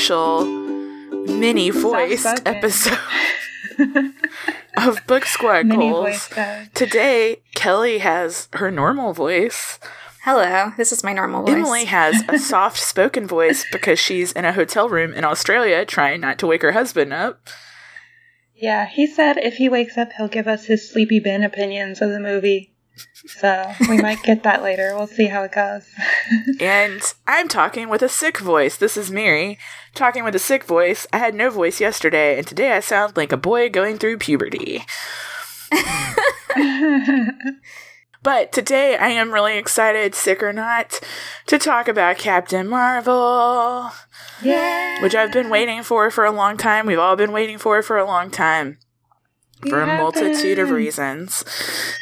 [0.00, 0.44] very special
[1.26, 2.98] mini voiced episode
[4.76, 6.32] of Book Squad Mini Goals.
[6.32, 9.78] Uh, Today, Kelly has her normal voice.
[10.22, 11.54] Hello, this is my normal voice.
[11.54, 16.20] Emily has a soft spoken voice because she's in a hotel room in Australia trying
[16.20, 17.48] not to wake her husband up.
[18.54, 22.10] Yeah, he said if he wakes up, he'll give us his sleepy Ben opinions of
[22.10, 22.74] the movie.
[23.26, 24.94] So we might get that later.
[24.94, 25.86] We'll see how it goes.
[26.60, 28.76] And I'm talking with a sick voice.
[28.76, 29.58] This is Mary
[29.94, 31.06] talking with a sick voice.
[31.12, 34.84] I had no voice yesterday, and today I sound like a boy going through puberty.
[38.22, 41.00] But today I am really excited, sick or not,
[41.46, 43.90] to talk about Captain Marvel,
[44.42, 45.02] yeah.
[45.02, 46.84] which I've been waiting for for a long time.
[46.84, 48.78] We've all been waiting for for a long time.
[49.68, 51.44] For a multitude of reasons.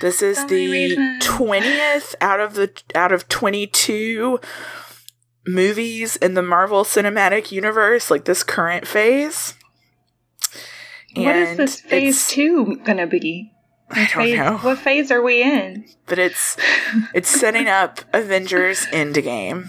[0.01, 4.39] This is So the twentieth out of the out of twenty two
[5.47, 9.55] movies in the Marvel Cinematic Universe, like this current phase.
[11.17, 13.53] What is this phase two gonna be?
[13.91, 14.59] I don't phase, know.
[14.59, 15.86] What phase are we in?
[16.06, 16.56] but it's
[17.14, 19.69] it's setting up Avengers Endgame.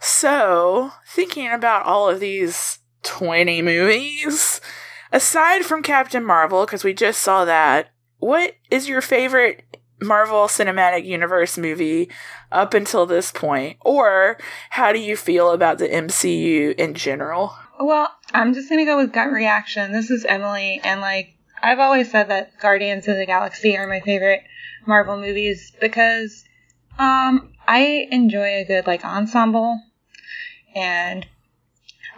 [0.00, 4.60] So, thinking about all of these 20 movies,
[5.16, 9.64] aside from Captain Marvel, because we just saw that, what is your favorite
[9.98, 12.10] Marvel Cinematic Universe movie
[12.52, 13.78] up until this point?
[13.80, 14.36] Or
[14.68, 17.56] how do you feel about the MCU in general?
[17.80, 19.92] Well, I'm just gonna go with gut reaction.
[19.92, 24.00] This is Emily, and like I've always said that Guardians of the Galaxy are my
[24.00, 24.42] favorite
[24.86, 26.44] Marvel movies because
[26.98, 29.80] um I enjoy a good like ensemble,
[30.74, 31.26] and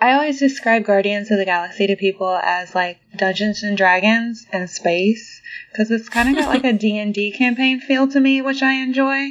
[0.01, 4.71] I always describe Guardians of the Galaxy to people as like Dungeons and Dragons and
[4.71, 5.41] space
[5.73, 8.63] because it's kind of got like a D and D campaign feel to me, which
[8.63, 9.31] I enjoy.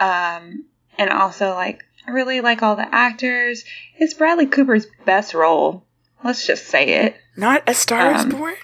[0.00, 0.64] Um,
[0.98, 3.64] and also like I really like all the actors.
[3.96, 5.84] It's Bradley Cooper's best role.
[6.22, 7.16] Let's just say it.
[7.36, 8.54] Not A Star is Um, Born?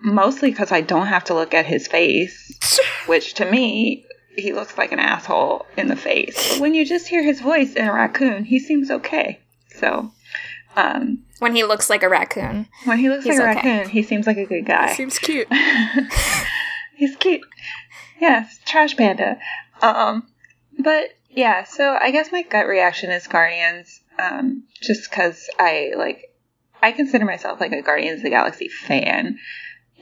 [0.00, 4.06] Mostly because I don't have to look at his face, which to me,
[4.36, 6.52] he looks like an asshole in the face.
[6.52, 9.40] But when you just hear his voice in a raccoon, he seems okay.
[9.74, 10.12] So,
[10.78, 12.68] um, when he looks like a raccoon.
[12.84, 13.54] when he looks like a okay.
[13.54, 14.88] raccoon, he seems like a good guy.
[14.90, 15.48] He Seems cute.
[16.96, 17.42] He's cute.
[18.20, 19.38] Yes, trash panda.
[19.82, 20.28] Um,
[20.78, 26.32] but yeah, so I guess my gut reaction is Guardians, um, just because I like,
[26.82, 29.38] I consider myself like a Guardians of the Galaxy fan,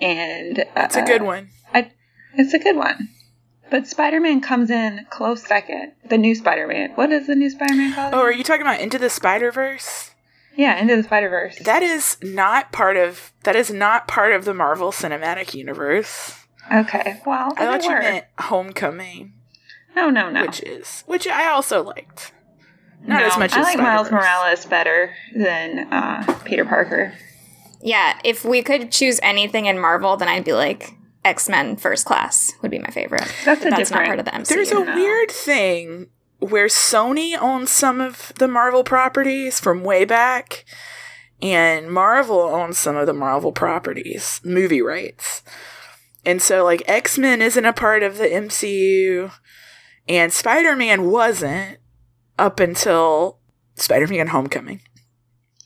[0.00, 1.48] and uh, It's a good one.
[2.38, 3.08] It's a good one.
[3.70, 5.92] But Spider Man comes in close second.
[6.08, 6.90] The new Spider Man.
[6.96, 8.14] What is the new Spider Man called?
[8.14, 10.10] Oh, are you talking about Into the Spider Verse?
[10.56, 11.58] Yeah, Into the Spider Verse.
[11.60, 16.34] That is not part of that is not part of the Marvel Cinematic Universe.
[16.72, 18.00] Okay, well, I thought you were.
[18.00, 19.34] meant Homecoming,
[19.94, 20.42] No, no, no.
[20.42, 22.32] which is which I also liked.
[23.04, 24.26] Not No, as much I as like Miles Spider-Verse.
[24.26, 27.12] Morales better than uh, Peter Parker.
[27.80, 30.90] Yeah, if we could choose anything in Marvel, then I'd be like
[31.24, 33.30] X Men First Class would be my favorite.
[33.44, 34.06] That's a that's not different.
[34.06, 34.48] part of the MCU.
[34.48, 34.94] There's a No.
[34.96, 40.64] weird thing where Sony owns some of the Marvel properties from way back,
[41.42, 45.42] and Marvel owns some of the Marvel properties, movie rights.
[46.24, 49.32] And so, like, X Men isn't a part of the MCU,
[50.08, 51.78] and Spider Man wasn't
[52.38, 53.38] up until
[53.74, 54.80] Spider Man Homecoming.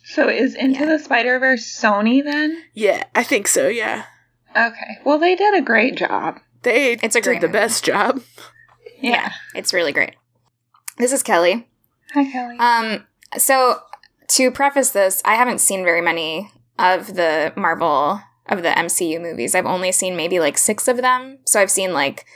[0.05, 0.87] So is Into Yeah.
[0.87, 2.63] the Spider Verse Sony then?
[2.75, 4.05] Yeah, I think so, yeah.
[4.57, 4.99] Okay.
[5.05, 6.41] Well, they did a great job.
[6.63, 7.59] They It's a did great the movie.
[7.61, 8.21] best job.
[9.01, 9.31] Yeah.
[9.55, 10.17] It's really great.
[11.01, 11.67] This is Kelly.
[12.13, 12.59] Hi, Kelly.
[12.59, 13.07] Um,
[13.39, 13.79] so
[14.29, 19.55] to preface this, I haven't seen very many of the Marvel of the MCU movies.
[19.55, 21.39] I've only seen maybe like six of them.
[21.47, 22.27] So I've seen like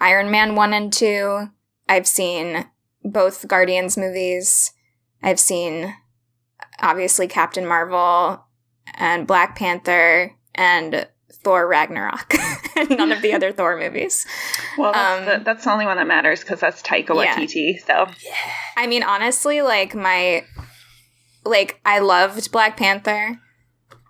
[0.00, 1.50] Iron Man one and two.
[1.88, 2.66] I've seen
[3.04, 4.72] both Guardians movies.
[5.22, 5.94] I've seen
[6.80, 8.44] obviously Captain Marvel
[8.94, 11.06] and Black Panther and
[11.42, 12.34] Thor Ragnarok.
[12.76, 14.26] and None of the other Thor movies.
[14.76, 17.36] well, that's, um, the, that's the only one that matters because that's Taika Yeah.
[17.36, 17.78] Waititi.
[17.86, 18.06] So
[18.76, 20.44] I mean, honestly, like my
[21.44, 23.38] like I loved Black Panther.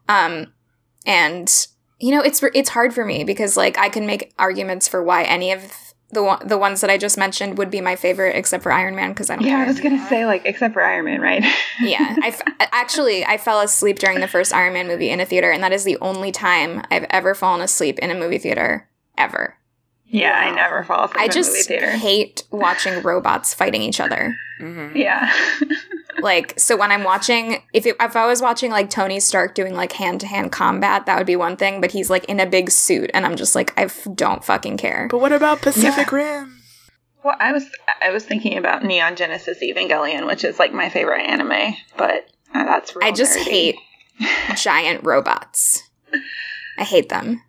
[0.09, 0.53] Um
[1.05, 1.49] and
[1.99, 5.23] you know, it's it's hard for me because like I can make arguments for why
[5.25, 8.63] any of the one, the ones that I just mentioned would be my favorite except
[8.63, 11.05] for Iron Man because I don't yeah, I was gonna say like except for Iron
[11.07, 11.43] Man, right?
[11.81, 12.43] yeah, I f-
[12.73, 15.73] actually I fell asleep during the first Iron Man movie in a theater and that
[15.73, 18.89] is the only time I've ever fallen asleep in a movie theater
[19.19, 19.57] ever.
[20.07, 21.71] yeah, I never fall asleep I in a movie just
[22.03, 24.37] hate watching robots fighting each other.
[24.61, 25.33] hmm yeah.
[26.21, 29.75] like so when i'm watching if it, if i was watching like tony stark doing
[29.75, 33.11] like hand-to-hand combat that would be one thing but he's like in a big suit
[33.15, 36.53] and i'm just like i f- don't fucking care But what about Pacific Rim?
[37.25, 37.65] Well, I was
[38.01, 42.65] I was thinking about Neon Genesis Evangelion, which is like my favorite anime, but uh,
[42.65, 43.43] that's real I just nerdy.
[43.51, 43.77] hate
[44.57, 45.83] giant robots.
[46.79, 47.43] I hate them.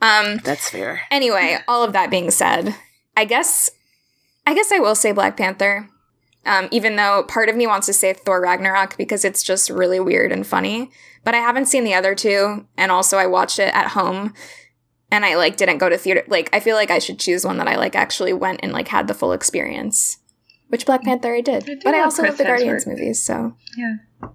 [0.00, 1.00] Um That's fair.
[1.10, 2.76] anyway, all of that being said,
[3.16, 3.70] I guess
[4.46, 5.88] I guess I will say Black Panther.
[6.48, 10.00] Um, even though part of me wants to say Thor Ragnarok because it's just really
[10.00, 10.90] weird and funny.
[11.24, 14.32] But I haven't seen the other two, and also I watched it at home
[15.10, 16.24] and I like didn't go to theater.
[16.26, 18.88] Like I feel like I should choose one that I like actually went and like
[18.88, 20.18] had the full experience.
[20.68, 21.68] Which Black Panther I did.
[21.68, 22.88] I but I also Chris love the Guardians Hemsworth.
[22.98, 24.28] movies, so Yeah.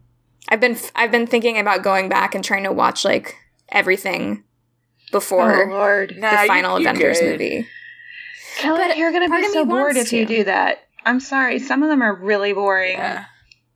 [0.50, 3.36] I've been I've been thinking about going back and trying to watch like
[3.70, 4.44] everything
[5.12, 7.32] before oh Lord, Nah, the you- final you Avengers good.
[7.32, 7.68] movie.
[8.58, 10.80] Kelly, but you're gonna be so bored if you do that.
[11.06, 11.60] I'm sorry.
[11.60, 12.98] Some of them are really boring.
[12.98, 13.26] Yeah.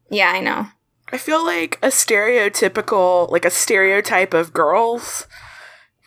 [0.10, 0.68] Yeah, I know.
[1.12, 5.28] I feel like a stereotypical, like a stereotype of girls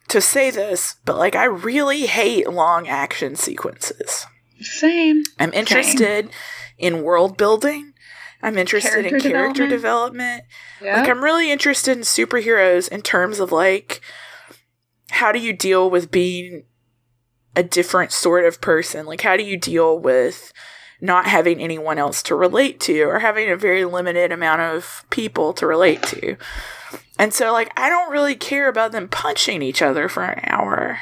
[0.09, 4.27] to say this, but like I really hate long action sequences.
[4.61, 5.23] Same.
[5.39, 6.31] I'm interested
[6.79, 7.95] in world building.
[8.43, 10.43] I'm interested in Character character development.
[10.43, 10.45] development.
[10.83, 11.01] Yeah.
[11.01, 14.01] Like I'm really interested in superheroes in terms of like
[15.11, 16.65] how do you deal with being
[17.57, 19.07] a different sort of person?
[19.07, 20.53] Like how do you deal with
[21.01, 25.53] not having anyone else to relate to or having a very limited amount of people
[25.55, 26.37] to relate to?
[27.19, 30.99] And so like I don't really care about them punching each other for an hour.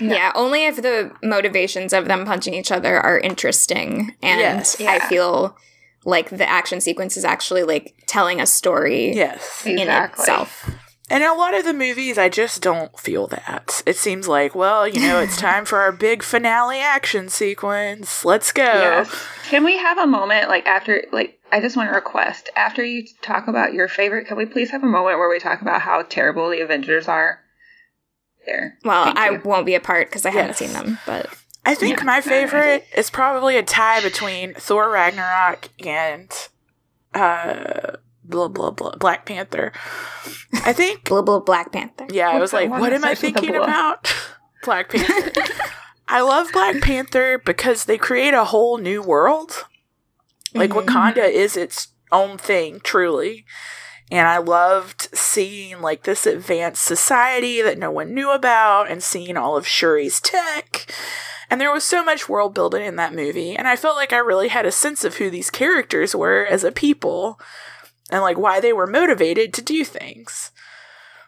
[0.00, 0.12] Yeah.
[0.14, 0.32] Yeah.
[0.34, 4.80] only if the motivations of them punching each other are interesting and Yes.
[4.80, 5.56] I feel
[6.04, 9.64] like the action sequence is actually like telling a story Yes.
[9.64, 10.22] in Exactly.
[10.22, 10.68] itself.
[11.10, 13.82] And in a lot of the movies, I just don't feel that.
[13.84, 18.24] It seems like, well, you know, it's time for our big finale action sequence.
[18.24, 18.62] Let's go.
[18.64, 19.14] Yes.
[19.44, 23.04] Can we have a moment like after like I just want to request after you
[23.22, 26.02] talk about your favorite, can we please have a moment where we talk about how
[26.02, 27.40] terrible the Avengers are?
[28.46, 28.78] There.
[28.84, 29.40] Well, Thank I you.
[29.44, 31.28] won't be a part because I haven't seen them, but
[31.66, 32.04] I think Yeah.
[32.04, 36.30] my favorite is probably a tie between Thor Ragnarok and
[37.14, 39.72] uh blah blah blah Black Panther.
[40.64, 42.06] I think Blah Blah Black Panther.
[42.10, 44.14] yeah, I was like, what am I starts with a thinking about?
[44.64, 45.42] Black Panther.
[46.08, 49.66] I love Black Panther because they create a whole new world.
[50.54, 50.86] Like Mhm.
[50.86, 53.44] Wakanda is its own thing, truly.
[54.10, 59.36] And I loved seeing like this advanced society that no one knew about and seeing
[59.36, 60.86] all of Shuri's tech.
[61.50, 63.56] And there was so much world building in that movie.
[63.56, 66.64] And I felt like I really had a sense of who these characters were as
[66.64, 67.40] a people
[68.10, 70.50] and like why they were motivated to do things.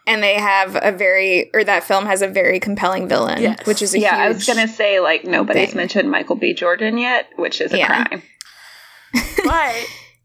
[0.05, 3.65] And they have a very, or that film has a very compelling villain, Yes.
[3.65, 4.19] which is a yeah, huge.
[4.21, 5.77] I was gonna say like nobody's thing.
[5.77, 6.53] mentioned Michael B.
[6.53, 8.05] Jordan yet, which is a Yeah.
[8.05, 8.23] crime.
[9.43, 9.75] But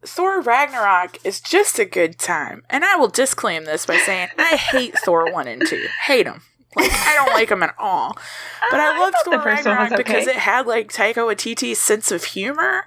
[0.04, 2.64] Thor Ragnarok is just a good time.
[2.70, 5.86] And I will disclaim this by saying I hate Thor 1 and 2.
[6.06, 6.42] Hate them.
[6.76, 8.16] Like, I don't like them at all.
[8.70, 10.92] But I uh, loved thought the Thor first one was Ragnarok because it had like
[10.92, 12.84] Taika Waititi's sense of humor,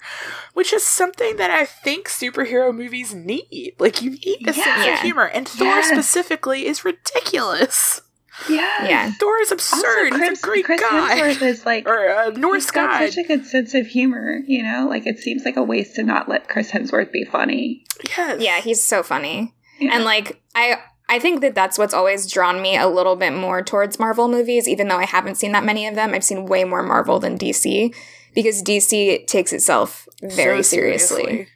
[0.53, 3.73] which is something that I think superhero movies need.
[3.77, 5.25] Like, you need a sense of humor.
[5.25, 5.89] And Thor Yes.
[5.91, 8.01] specifically is ridiculous.
[8.49, 8.85] Yeah.
[8.87, 9.11] Yeah.
[9.19, 10.11] Thor is Also, absurd.
[10.13, 11.19] Chris, He's a great Chris guy.
[11.21, 13.09] Hemsworth is like Or a Norse he's got god.
[13.09, 14.39] such a good sense of humor.
[14.45, 17.85] You know, like it seems like a waste to not let Chris Hemsworth be funny.
[18.17, 18.41] yes.
[18.41, 19.53] Yeah, he's so funny.
[19.79, 19.95] Yeah.
[19.95, 23.61] And like I I think that that's what's always drawn me a little bit more
[23.61, 26.13] towards Marvel movies even though I haven't seen that many of them.
[26.13, 27.93] I've seen way more Marvel than DC
[28.33, 31.47] because DC takes itself very So seriously.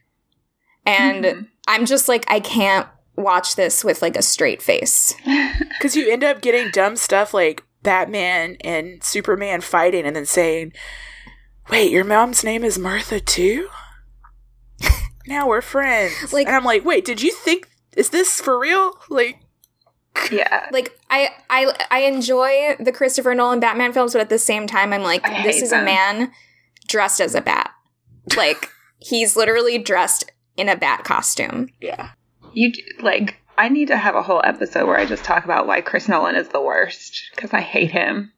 [0.85, 1.47] And Mhm.
[1.67, 5.13] I'm just like I can't watch this with like a straight face.
[5.77, 10.73] Because you end up getting dumb stuff like Batman and Superman fighting and then saying,
[11.69, 13.69] Wait, your mom's name is Martha too?
[15.27, 16.33] now we're friends.
[16.33, 18.93] Like- and I'm like, Wait, did you think, is this for real?
[19.09, 19.39] Like,
[20.31, 20.67] yeah.
[20.71, 24.91] Like I I I enjoy the Christopher Nolan Batman films but at the same time
[24.93, 25.81] I'm like I this is them.
[25.81, 26.31] a man
[26.87, 27.71] dressed as a bat.
[28.35, 28.69] Like
[28.99, 31.69] he's literally dressed in a bat costume.
[31.79, 32.11] yeah.
[32.53, 35.81] You like I need to have a whole episode where I just talk about why
[35.81, 38.31] Chris Nolan is the worst because I hate him.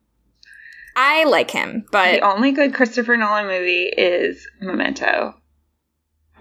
[0.96, 5.36] I like him, but the only good Christopher Nolan movie is Memento.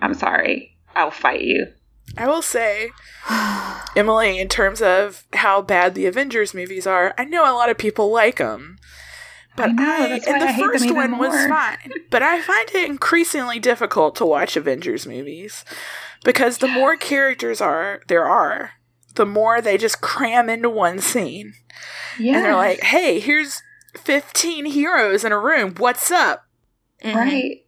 [0.02, 0.76] I'm sorry.
[0.96, 1.66] I'll fight you.
[2.16, 2.90] I will say,
[3.96, 7.78] Emily, in terms of how bad the Avengers movies are, I know a lot of
[7.78, 8.78] people like them.
[9.56, 11.92] But I know, I, and the I first even one was fine.
[12.10, 15.64] But I find it increasingly difficult to watch Avengers movies
[16.24, 18.72] because the more characters are there are,
[19.16, 21.54] the more they just cram into one scene.
[22.18, 22.36] Yeah.
[22.36, 23.60] And they're like, "Hey, here's
[23.98, 25.74] 15 heroes in a room.
[25.78, 26.44] What's up?"
[27.04, 27.14] Mhm.
[27.14, 27.64] right.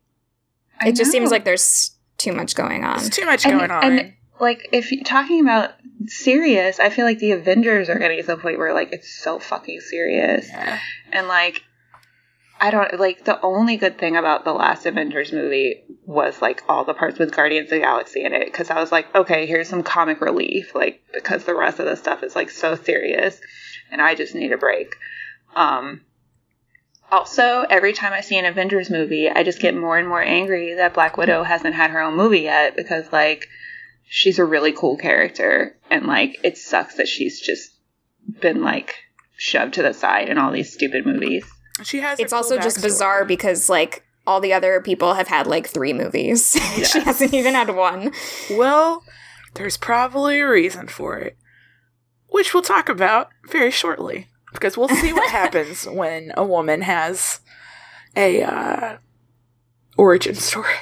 [0.80, 2.98] I It just seems like there's too much going on.
[2.98, 3.84] There's too much And- going on.
[3.84, 5.70] and- like if you're talking about
[6.06, 9.38] serious, I feel like the Avengers are getting to the point where like it's so
[9.38, 10.48] fucking serious.
[10.48, 10.80] yeah.
[11.12, 11.62] And like
[12.60, 16.84] I don't like the only good thing about the last Avengers movie was like all
[16.84, 19.68] the parts with Guardians of the Galaxy in it because I was like, okay, here's
[19.68, 23.40] some comic relief, like because the rest of the stuff is like so serious,
[23.92, 24.96] and I just need a break.
[25.54, 26.00] Um,
[27.12, 30.74] also, every time I see an Avengers movie, I just get more and more angry
[30.74, 33.48] that Black Widow hasn't had her own movie yet because like
[34.14, 37.70] she's a really cool character and like it sucks that she's just
[38.42, 38.94] been like
[39.38, 41.46] shoved to the side in all these stupid movies.
[41.82, 42.18] She has.
[42.18, 42.82] a It's cool also just backstory.
[42.82, 46.52] bizarre because like all the other people have had like three movies.
[46.84, 48.12] she hasn't even had one.
[48.50, 49.02] Well,
[49.54, 51.38] there's probably a reason for it,
[52.28, 57.40] which we'll talk about very shortly because we'll see what happens when a woman has
[58.14, 58.96] a uh,
[59.96, 60.74] origin story.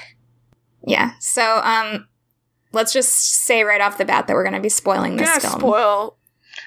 [0.85, 1.13] Yeah.
[1.21, 2.09] So um
[2.73, 5.41] let's just say right off the bat that we're going to be spoiling this Gonna
[5.41, 5.61] film.
[5.61, 6.17] spoil.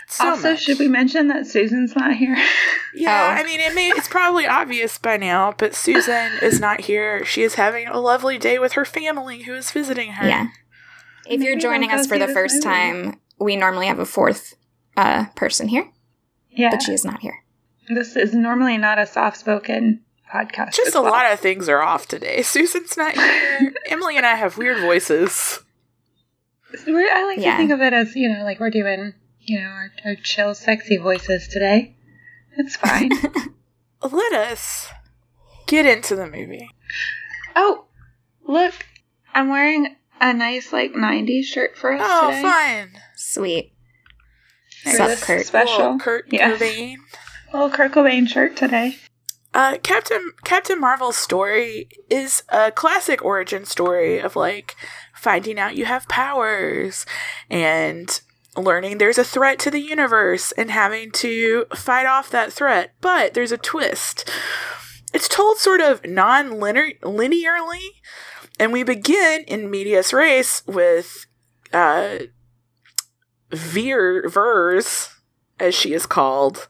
[0.08, 0.62] So also, much.
[0.64, 2.38] should we mention that Susan's not here?
[2.96, 3.42] Yeah, Oh.
[3.42, 7.26] I mean, it may, it's probably obvious by now, but Susan is not here.
[7.26, 10.28] She is having a lovely day with her family who is visiting her.
[10.28, 10.48] yeah.
[11.28, 12.64] If you're joining us for the first movie.
[12.66, 14.54] time, we normally have a fourth
[14.96, 15.90] uh person here,
[16.52, 17.44] yeah, but she is not here.
[17.90, 20.74] this is normally not a soft-spoken podcast.
[20.76, 21.12] Just a well.
[21.12, 22.44] lot of things are off today.
[22.44, 23.74] Susan's not here.
[23.90, 25.62] Emily and I have weird voices.
[26.88, 27.52] We're, I like Yeah.
[27.52, 30.54] to think of it as you know, like we're doing, you know, our, our chill,
[30.56, 31.96] sexy voices today.
[32.58, 33.12] It's fine.
[34.12, 34.88] Let us
[35.68, 36.70] get into the movie.
[37.56, 37.86] oh,
[38.48, 38.74] look,
[39.34, 42.42] I'm wearing a nice like '90s shirt for us Oh, today.
[42.42, 43.02] fun.
[43.16, 43.74] Sweet.
[44.84, 45.46] For Sup, this Kurt?
[45.46, 46.52] Special, Little Kurt Yeah.
[46.56, 46.96] Cobain.
[47.54, 48.98] little Kurt Cobain shirt today.
[49.54, 54.76] Uh, Captain Captain Marvel's story is a classic origin story of like
[55.24, 57.06] finding out you have powers
[57.50, 58.22] and
[58.58, 62.94] learning there's a threat to the universe and having to fight off that threat.
[63.02, 64.30] But there's a twist.
[65.14, 67.88] It's told sort of non-linearly,
[68.60, 71.26] and we begin in medias res with
[71.72, 72.18] uh,
[73.52, 75.10] Veer Vers,
[75.60, 76.68] as she is called,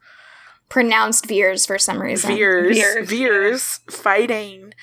[0.70, 2.36] Pronounced Veers for some reason.
[2.36, 4.74] Veers, Veers, Veers, fighting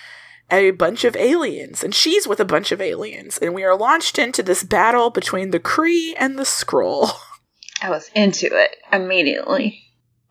[0.50, 4.18] a bunch of aliens, and she's with a bunch of aliens, and we are launched
[4.18, 7.10] into this battle between the Kree and the Skrull.
[7.82, 9.82] I was into it immediately.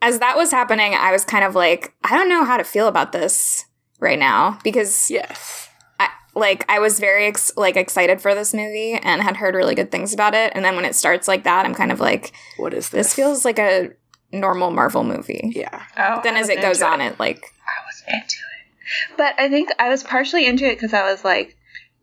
[0.01, 2.87] As that was happening, I was kind of like, I don't know how to feel
[2.87, 3.65] about this
[3.99, 5.67] right now because Yes.
[5.99, 9.75] I, like I was very ex- like excited for this movie and had heard really
[9.75, 12.31] good things about it, and then when it starts like that, I'm kind of like,
[12.57, 13.07] What is this?
[13.07, 13.89] this feels like a
[14.31, 15.51] normal Marvel movie.
[15.55, 15.83] Yeah.
[15.97, 18.48] Oh, Then as it goes into on, it like I was into it.
[19.17, 21.55] But I think I was partially into it because I was like,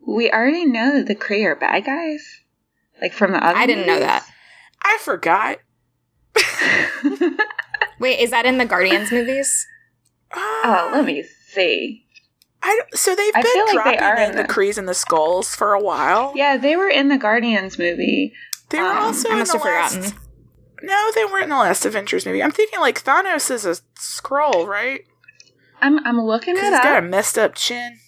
[0.05, 2.41] we already know that the Kree are bad guys,
[3.01, 3.57] like from the other.
[3.57, 4.25] I didn't know that.
[4.83, 5.57] I forgot.
[7.99, 9.65] Wait, is that in the Guardians movies?
[10.33, 12.03] oh, let me see.
[12.61, 14.49] I don't- so they've I been feel like they dropping are in in the the-
[14.49, 16.33] Krees and the Skrulls for a while.
[16.35, 18.33] Yeah, they were in the Guardians movie.
[18.69, 19.95] They were Um, also I in the have last.
[19.95, 20.19] forgotten.
[20.83, 22.43] No, they weren't in the last Avengers movie.
[22.43, 25.01] I'm thinking like Thanos is a Skrull, right?
[25.81, 27.99] I'm I'm looking Because it he's got a messed up chin.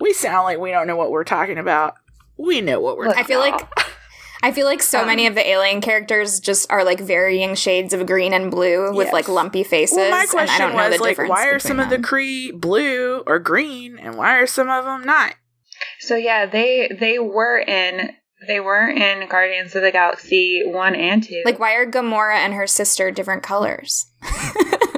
[0.00, 1.94] We sound like we don't know what we're talking about.
[2.36, 3.60] We know what we're Look, I feel like
[4.42, 7.94] I feel like so Um, many of the alien characters just are like varying shades
[7.94, 9.12] of green and blue with Yes.
[9.14, 9.96] like lumpy faces.
[9.96, 11.88] Well, my and I question don't know was the like, why are between some of
[11.90, 12.04] the them.
[12.04, 15.34] Kree blue or green, and why are some of them not?
[16.00, 18.10] So yeah, they they were in
[18.46, 21.40] they were in Guardians of the Galaxy one and two.
[21.46, 24.04] like why are Gamora and her sister different colors?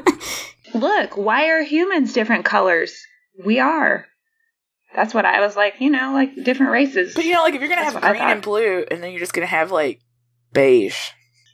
[0.76, 3.06] look, why are humans different colors?
[3.45, 4.06] We are.
[4.95, 5.80] That's what I was like.
[5.80, 7.14] You know, like different races.
[7.14, 9.21] But you know, like if you're gonna That's have green and blue, and then you're
[9.21, 10.00] just gonna have like
[10.52, 10.97] beige.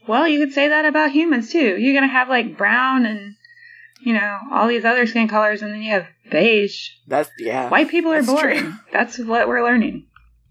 [0.06, 1.76] Well, you could say that about humans too.
[1.78, 3.34] You're gonna have like brown and
[4.04, 6.90] you know all these other skin colors, and then you have beige.
[7.06, 7.68] That's yeah.
[7.68, 8.60] White people are That's boring.
[8.60, 8.72] true.
[8.92, 10.06] That's what we're learning.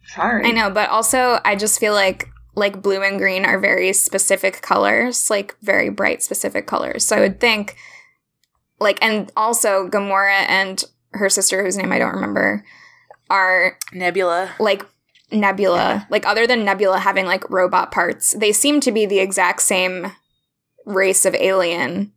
[0.07, 0.45] Sorry.
[0.45, 4.61] I know, but also I just feel like like blue and green are very specific
[4.61, 7.05] colors, like very bright specific colors.
[7.05, 7.75] So I would think
[8.81, 12.65] like and also Gamora and her sister whose name I don't remember
[13.29, 14.51] are Nebula.
[14.59, 14.85] like
[15.31, 16.07] Nebula.
[16.09, 20.11] Like other than Nebula having like robot parts, they seem to be the exact same
[20.85, 22.11] race of alien.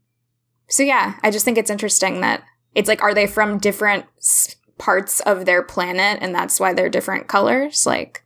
[0.68, 2.42] So yeah, I just think it's interesting that
[2.74, 6.88] it's like are they from different s- parts of their planet and that's why they're
[6.88, 7.86] different colors?
[7.86, 8.22] Like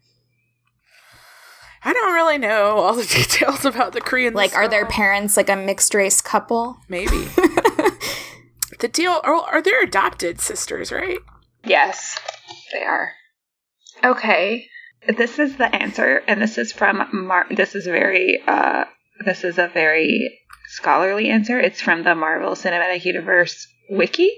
[1.84, 5.48] I don't really know all the details about the the like are their parents like
[5.50, 6.78] a mixed race couple?
[6.88, 7.28] Maybe.
[8.78, 11.18] the deal are, are their adopted sisters, right?
[11.64, 12.18] Yes,
[12.72, 13.12] they are.
[14.02, 14.68] Okay,
[15.16, 17.46] this is the answer, and this is from Mar.
[17.50, 18.40] This is very.
[18.46, 18.84] Uh,
[19.24, 21.58] this is a very scholarly answer.
[21.58, 24.30] It's from the Marvel Cinematic Universe wiki.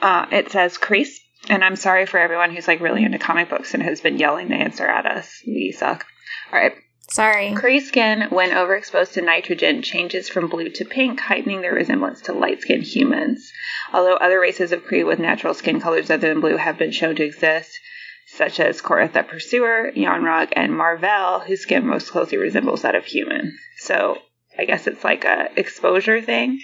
[0.00, 3.74] Uh, it says crease, and I'm sorry for everyone who's like really into comic books
[3.74, 5.42] and has been yelling the answer at us.
[5.46, 6.06] We suck.
[6.52, 6.72] All right.
[7.14, 7.52] Sorry.
[7.52, 12.32] Kree skin, when overexposed to nitrogen, changes from blue to pink, heightening their resemblance to
[12.32, 13.52] light skinned humans.
[13.92, 17.14] Although other races of Kree with natural skin colors other than blue have been shown
[17.14, 17.78] to exist,
[18.26, 23.04] such as Korath the Pursuer, Yon-Rogg, and Mar-Vell, whose skin most closely resembles that of
[23.04, 23.56] human.
[23.76, 24.18] So
[24.58, 26.58] I guess it's like a exposure thing.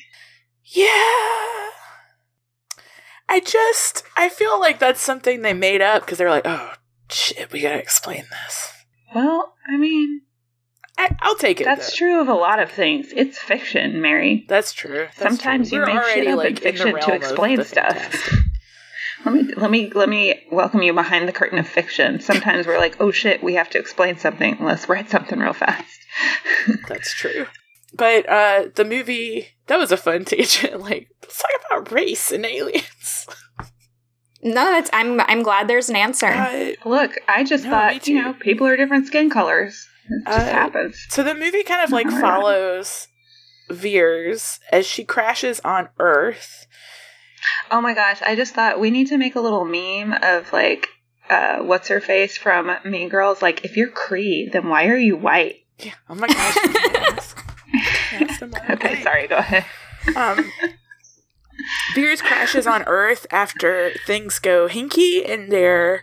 [0.64, 0.88] Yeah.
[3.28, 6.72] I just I feel like that's something they made up because they're like, oh
[7.08, 8.72] shit, we gotta explain this.
[9.14, 10.22] Well, I mean,
[11.00, 11.64] I, I'll take it.
[11.64, 11.96] that's though.
[11.96, 13.08] true of a lot of things.
[13.16, 14.44] It's fiction, Mary.
[14.48, 15.06] That's true.
[15.16, 15.78] That's Sometimes true.
[15.78, 18.30] you We're make shit already, up in like, the fiction to explain stuff.
[19.24, 22.20] Let me let me let me welcome you behind the curtain of fiction.
[22.20, 24.56] Sometimes we're like, oh shit, we have to explain something.
[24.60, 26.00] Let's write something real fast.
[26.88, 27.46] That's true.
[27.94, 30.80] But uh the movie that was a fun tangent.
[30.80, 33.26] Like, let's talk about race and aliens.
[34.42, 36.28] No, that's I'm I'm glad there's an answer.
[36.28, 39.86] Uh, Look, I just No, thought, you know, people are different skin colors.
[40.10, 41.06] It just Uh, happens.
[41.08, 43.08] so the movie kind of like follows
[43.70, 46.66] Veers as she crashes on Earth.
[47.70, 50.88] Oh my gosh, I just thought we need to make a little meme of like
[51.28, 55.16] uh what's her face from Mean Girls like if you're Kree, then why are you
[55.16, 55.56] white?
[55.78, 55.94] Yeah.
[56.08, 56.56] Oh my gosh.
[56.66, 57.34] yes.
[58.12, 59.64] Yes, Okay, sorry, go ahead.
[60.16, 60.50] Um,
[61.94, 66.02] Veers crashes on Earth after things go hinky in their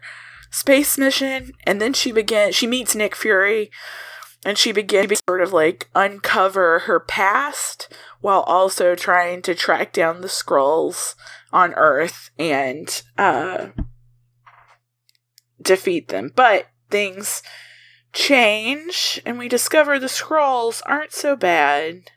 [0.50, 2.52] space mission, and then she begin.
[2.52, 3.70] She meets Nick Fury,
[4.46, 9.94] and she begins to sort of like uncover her past while also trying to track
[9.94, 11.16] down the Skrulls
[11.52, 13.68] on Earth and uh,
[15.62, 16.32] defeat them.
[16.36, 17.42] But things
[18.14, 22.12] change, and we discover the Skrulls aren't so bad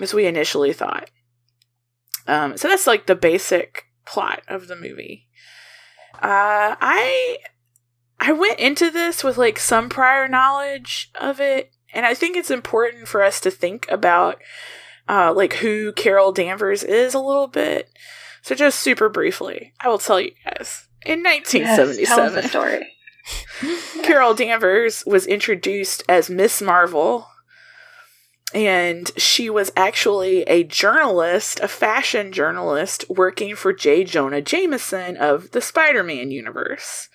[0.00, 1.10] as we initially thought.
[2.26, 5.28] Um, so that's like the basic plot of the movie.
[6.24, 7.36] Uh, I
[8.18, 12.50] I went into this with like some prior knowledge of it, and I think it's
[12.50, 14.40] important for us to think about
[15.06, 17.90] uh, like who Carol Danvers is a little bit.
[18.40, 20.88] So just super briefly, I will tell you guys.
[21.04, 21.60] In Yes, tell
[21.90, 24.02] us 1977, the story.
[24.02, 27.26] Carol Danvers was introduced as Miss Marvel,
[28.54, 34.04] and she was actually a journalist, a fashion journalist, working for J.
[34.04, 37.08] Jonah Jameson of the Spider Man universe.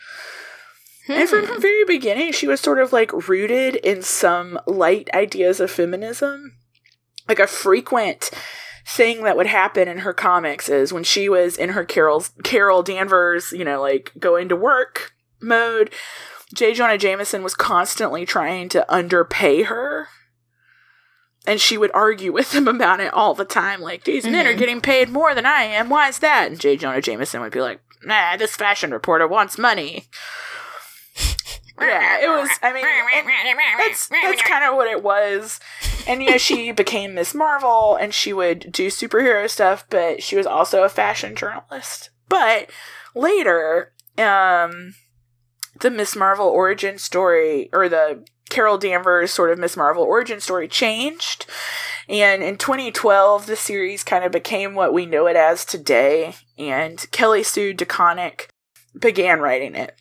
[1.08, 1.54] And from Hmm.
[1.54, 6.54] the very beginning, she was sort of like rooted in some light ideas of feminism.
[7.28, 8.30] Like a frequent
[8.86, 12.84] thing that would happen in her comics is when she was in her Carol's Carol
[12.84, 15.91] Danvers, you know, like going to work mode,
[16.54, 16.73] J.
[16.73, 20.08] Jonah Jameson was constantly trying to underpay her.
[21.47, 23.82] And she would argue with him about it all the time.
[23.82, 24.60] Like, these men are Mhm.
[24.60, 25.89] getting paid more than I am.
[25.89, 26.47] Why is that?
[26.47, 26.75] And J.
[26.78, 30.08] Jonah Jameson would be like, nah, this fashion reporter wants money.
[31.82, 32.84] yeah, it was, I mean,
[33.78, 35.60] that's, that's kind of what it was.
[36.08, 40.36] And, you know, she became Miss Marvel and she would do superhero stuff, but she
[40.36, 42.10] was also a fashion journalist.
[42.28, 42.69] But
[43.15, 44.95] later, um,
[45.79, 50.67] the Miss Marvel origin story, or the Carol Danvers sort of Miss Marvel origin story
[50.67, 51.45] changed.
[52.07, 56.35] And in 2012, the series kind of became what we know it as today.
[56.57, 58.47] And Kelly Sue DeConnick
[58.99, 59.95] began writing it.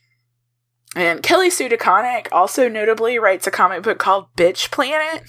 [0.96, 5.22] And Kelly Sue DeConnick also notably writes a comic book called Bitch Planet.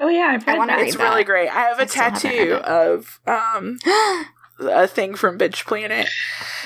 [0.00, 0.86] Oh yeah, I've I read wanna that.
[0.86, 1.10] It's that.
[1.10, 1.48] really great.
[1.48, 3.78] I have a I tattoo of um
[4.60, 6.08] a thing from Bitch Planet.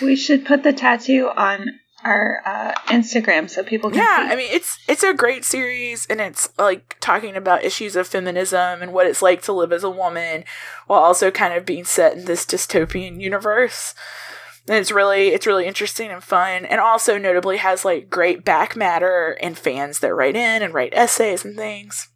[0.01, 1.67] We should put the tattoo on
[2.05, 4.33] our uh, Instagram so people can Yeah, see.
[4.33, 8.83] I mean it's it's a great series and it's like talking about issues of feminism
[8.83, 10.45] and what it's like to live as a woman
[10.87, 13.95] while also kind of being set in this dystopian universe.
[14.69, 18.77] And it's really it's really interesting and fun and also notably has like great back
[18.77, 22.09] matter and fans that write in and write essays and things.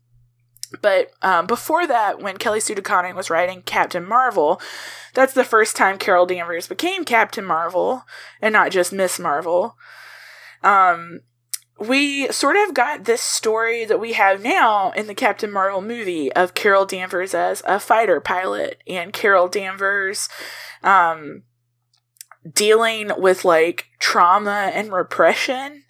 [0.83, 4.61] But um, before that, when Kelly Sue DeConnick was writing Captain Marvel,
[5.15, 8.05] that's the first time Carol Danvers became Captain Marvel
[8.41, 9.77] and not just Miss Marvel.
[10.63, 11.21] Um,
[11.79, 16.33] we sort of got this story that we have now in the Captain Marvel movie
[16.33, 20.29] of Carol Danvers as a fighter pilot and Carol Danvers
[20.83, 21.43] um,
[22.51, 25.85] dealing with like trauma and repression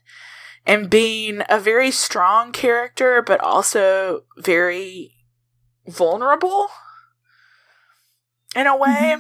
[0.67, 5.15] and being a very strong character, but also very
[5.87, 6.69] vulnerable
[8.55, 9.17] in a way.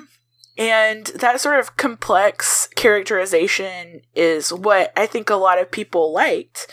[0.58, 6.66] And that sort of complex characterization is what I think a lot of people liked.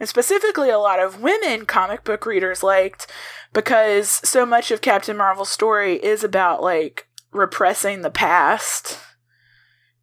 [0.00, 3.06] And specifically, a lot of women comic book readers liked
[3.52, 8.98] because so much of Captain Marvel's story is about like repressing the past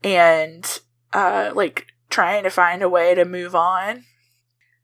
[0.04, 0.80] and
[1.14, 4.06] uh, like trying to find a way to move on.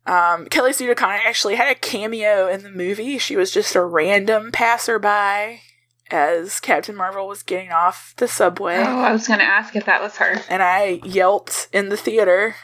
[0.06, 3.18] Um, Kelly Sue DeConnick actually had a cameo in the movie.
[3.18, 5.62] She was just a random passerby
[6.10, 8.78] as Captain Marvel was getting off the subway.
[8.78, 10.42] Oh, I was going to ask if that was her.
[10.50, 12.56] And I yelped in the theater.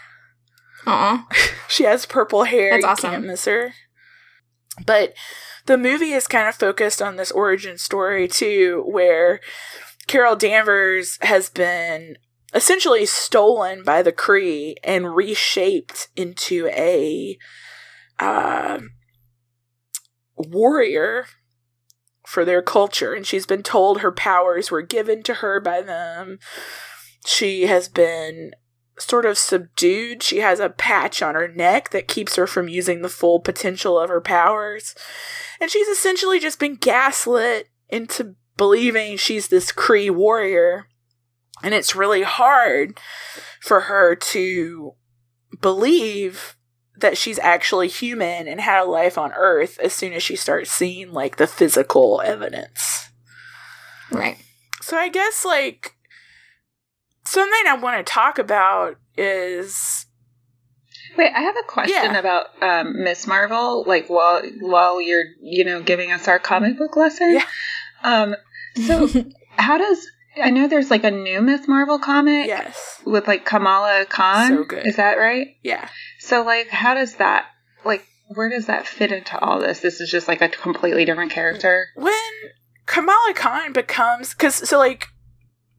[0.86, 1.28] Aw.
[1.70, 2.72] She has purple hair.
[2.72, 3.10] That's you awesome.
[3.12, 3.74] can't miss her.
[4.86, 5.14] But
[5.66, 9.42] the movie is kind of focused on this origin story too, where
[10.08, 12.16] Carol Danvers has been
[12.54, 17.38] essentially stolen by the Kree and reshaped into a
[18.20, 18.80] uh,
[20.36, 21.26] warrior
[22.26, 23.14] for their culture.
[23.14, 26.40] And she's been told her powers were given to her by them.
[27.26, 28.52] She has been
[29.00, 30.24] sort of subdued.
[30.24, 34.00] She has a patch on her neck that keeps her from using the full potential
[34.00, 34.96] of her powers.
[35.62, 40.88] And she's essentially just been gaslit into believing she's this Kree warrior.
[41.64, 43.00] And it's really hard
[43.62, 44.94] for her to
[45.62, 46.56] believe
[47.00, 50.72] that she's actually human and had a life on Earth as soon as she starts
[50.72, 53.10] seeing like the physical evidence.
[54.12, 54.38] Right.
[54.82, 55.96] So I guess like
[57.26, 60.06] something I want to talk about is
[61.18, 62.20] Wait, I have a question Yeah.
[62.20, 63.84] about um, Miss Marvel.
[63.86, 67.34] Like while while you're you know giving us our comic book lesson.
[67.34, 67.46] Yeah.
[68.04, 68.36] Um.
[68.86, 69.08] So
[69.58, 70.08] how does
[70.42, 74.50] I know there's like a new Miss Marvel comic yes, with like Kamala Khan.
[74.50, 74.86] So good.
[74.88, 75.48] Is that right?
[75.64, 75.90] yeah.
[76.20, 77.46] So like, how does that
[77.86, 78.06] like?
[78.30, 79.80] Where does that fit into all this?
[79.80, 81.88] This is just like a completely different character.
[81.96, 82.14] When
[82.86, 85.08] Kamala Khan becomes because so like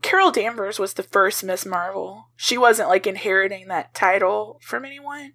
[0.03, 2.29] Carol Danvers was the first Miss Marvel.
[2.37, 5.33] She wasn't like inheriting that title from anyone.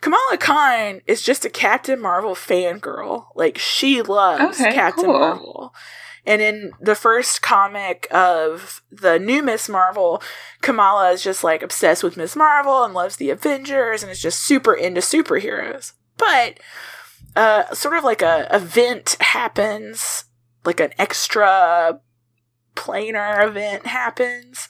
[0.00, 3.26] Kamala Khan is just a Captain Marvel fangirl.
[3.34, 5.18] Like she loves Okay, Captain cool.
[5.18, 5.74] Marvel.
[6.28, 10.22] And in the first comic of the new Miss Marvel,
[10.60, 14.40] Kamala is just like obsessed with Miss Marvel and loves the Avengers and is just
[14.40, 15.94] super into superheroes.
[16.18, 16.60] But
[17.34, 20.26] uh, sort of like a event happens,
[20.66, 21.98] like an extra
[22.76, 24.68] planar event happens,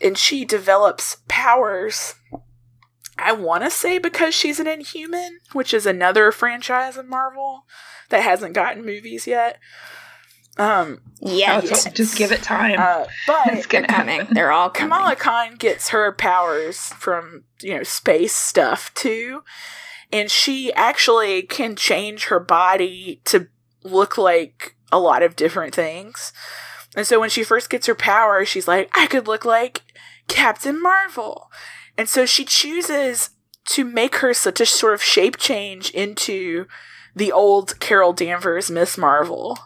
[0.00, 2.14] and she develops powers.
[3.18, 7.64] I want to say because she's an Inhuman, which is another franchise of Marvel
[8.10, 9.58] that hasn't gotten movies yet.
[10.56, 11.60] Um, Yeah.
[11.60, 12.76] So just give it time.
[12.78, 14.26] uh, but It's They're gonna coming.
[14.30, 14.90] They're all coming.
[14.92, 19.42] Kamala Khan gets her powers from, you know, space stuff too.
[20.12, 23.48] And she actually can change her body to
[23.82, 26.32] look like a lot of different things.
[26.96, 29.82] And so when she first gets her power, she's like, I could look like
[30.28, 31.50] Captain Marvel.
[31.98, 33.30] And so she chooses
[33.66, 36.66] to make her such a sort of shape change into
[37.16, 39.58] the old Carol Danvers Miss Marvel.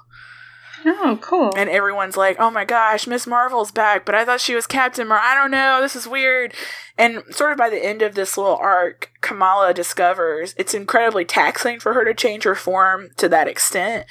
[0.84, 1.52] Oh, cool.
[1.56, 5.08] And everyone's like, oh my gosh, Miss Marvel's back, but I thought she was Captain
[5.08, 5.18] Mar.
[5.20, 6.54] I don't know, this is weird.
[6.96, 11.80] And sort of by the end of this little arc, Kamala discovers it's incredibly taxing
[11.80, 14.06] for her to change her form to that extent.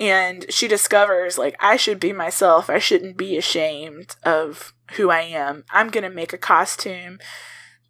[0.00, 2.68] And she discovers, like, I should be myself.
[2.68, 5.64] I shouldn't be ashamed of who I am.
[5.70, 7.18] I'm going to make a costume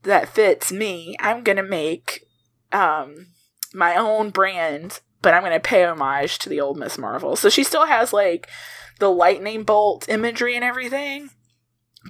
[0.03, 1.17] that fits me.
[1.21, 2.27] I'm going to make
[2.73, 3.29] um,
[3.73, 7.37] my own brand, but I'm going to pay homage to the old Miss Marvel.
[7.37, 8.49] So she still has like
[8.99, 11.31] the lightning bolt imagery and everything,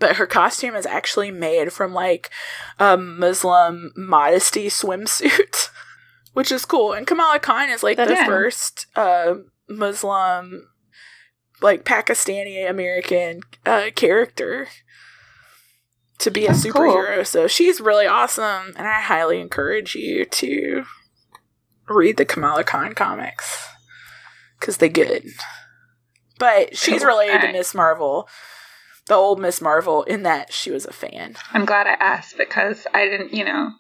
[0.01, 2.31] but her costume is actually made from like
[2.79, 5.69] a Muslim modesty swimsuit,
[6.33, 6.93] which is cool.
[6.93, 9.35] And Kamala Khan is like That the is first uh,
[9.69, 10.69] Muslim,
[11.61, 14.69] like Pakistani American uh, character
[16.19, 16.73] to be a That's cool.
[16.73, 17.27] superhero.
[17.27, 20.85] So she's really awesome, and I highly encourage you to
[21.93, 23.69] read the Kamala Khan comics
[24.59, 25.25] because they're good.
[26.39, 27.09] But she's Cool.
[27.09, 28.29] related to Miss Marvel,
[29.07, 31.37] the old Miss Marvel, in that she was a fan.
[31.53, 33.71] I'm glad I asked because I didn't, you know,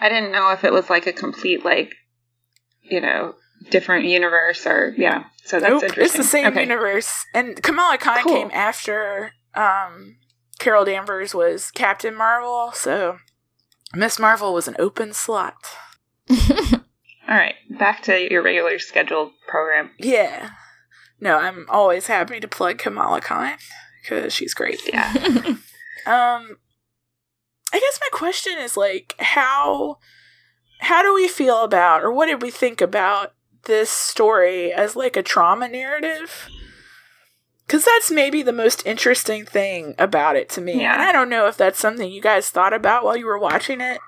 [0.00, 1.94] I didn't know if it was like a complete, like,
[2.82, 3.34] you know,
[3.70, 5.24] different universe or, yeah.
[5.44, 6.04] So that's Nope, interesting.
[6.04, 6.62] it's the same Okay.
[6.62, 7.24] universe.
[7.34, 8.32] And Kamala Khan Cool.
[8.34, 10.16] came after um,
[10.58, 13.18] Carol Danvers was Captain Marvel, so
[13.94, 15.54] Miss Marvel was an open slot.
[17.28, 19.90] All right, back to your regular scheduled program.
[19.98, 20.50] Yeah.
[21.20, 23.54] No, I'm always happy to plug Kamala Khan
[24.02, 24.80] because she's great.
[24.92, 25.56] Yeah.
[26.04, 26.56] Um,
[27.72, 29.98] I guess my question is like, how
[30.80, 35.16] how do we feel about, or what did we think about this story as like
[35.16, 36.48] a trauma narrative?
[37.64, 40.80] Because that's maybe the most interesting thing about it to me.
[40.80, 40.94] Yeah.
[40.94, 43.80] And I don't know if that's something you guys thought about while you were watching
[43.80, 43.98] it.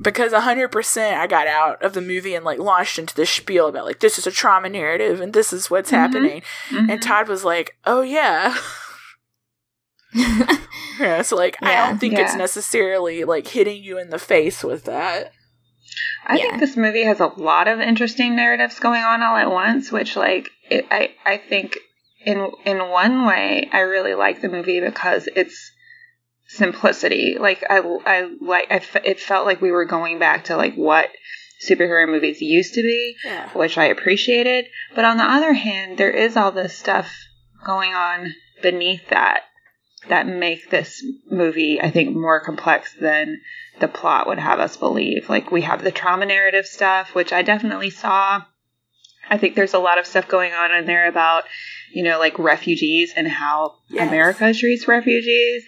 [0.00, 3.84] Because 100% I got out of the movie and like launched into this spiel about
[3.84, 5.94] like, this is a trauma narrative and this is what's Mhm.
[5.96, 6.42] happening.
[6.70, 6.90] Mhm.
[6.90, 8.56] And Todd was like, oh yeah.
[10.98, 14.84] Yeah, so like I don't think it's necessarily like hitting you in the face with
[14.84, 15.32] that.
[16.26, 16.42] I Yeah.
[16.42, 20.14] think this movie has a lot of interesting narratives going on all at once, which
[20.16, 21.78] like it, I I think
[22.26, 25.72] in in one way I really like the movie because it's
[26.56, 27.36] simplicity.
[27.38, 30.74] Like I I like I f- it felt like we were going back to like
[30.74, 31.10] what
[31.68, 33.48] superhero movies used to be, Yeah.
[33.50, 34.66] which I appreciated.
[34.94, 37.12] But on the other hand, there is all this stuff
[37.64, 39.42] going on beneath that
[40.08, 43.40] that make this movie, I think, more complex than
[43.80, 45.28] the plot would have us believe.
[45.28, 48.42] Like we have the trauma narrative stuff, which I definitely saw.
[49.28, 51.44] I think there's a lot of stuff going on in there about,
[51.92, 54.08] you know, like refugees and how Yes.
[54.08, 55.64] America treats refugees.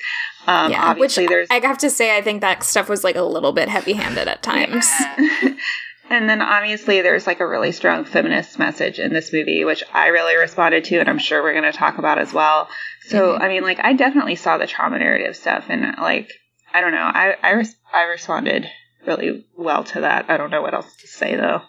[0.47, 3.17] Um, yeah, obviously, which there's I have to say, I think that stuff was like
[3.17, 4.89] a little bit heavy-handed at times.
[6.11, 10.09] and then obviously there's like a really strong feminist message in this movie, which I
[10.09, 12.69] really responded to, and I'm sure we're going to talk about as well.
[13.07, 13.41] So, Mhm.
[13.41, 16.31] I mean, like, I definitely saw the trauma narrative stuff, and like,
[16.75, 18.67] I don't know, I I, res- I responded
[19.07, 20.27] really well to that.
[20.29, 21.63] I don't know what else to say though.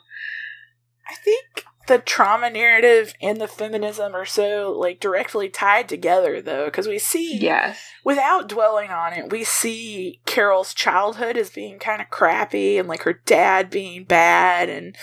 [1.09, 6.65] I think the trauma narrative and the feminism are so like directly tied together though
[6.65, 7.79] because we see Yes.
[8.03, 13.03] without dwelling on it we see carol's childhood as being kind of crappy and like
[13.03, 14.95] her dad being bad and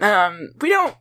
[0.00, 0.96] um we don't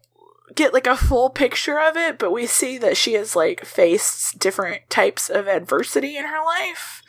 [0.56, 4.40] get like a full picture of it but we see that she has like faced
[4.40, 7.02] different types of adversity in her life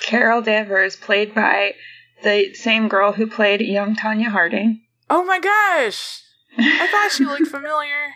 [0.00, 1.74] Carol Danvers, played by
[2.22, 4.82] the same girl who played young Tonya Harding.
[5.10, 6.22] oh my gosh
[6.56, 8.12] i thought she looked familiar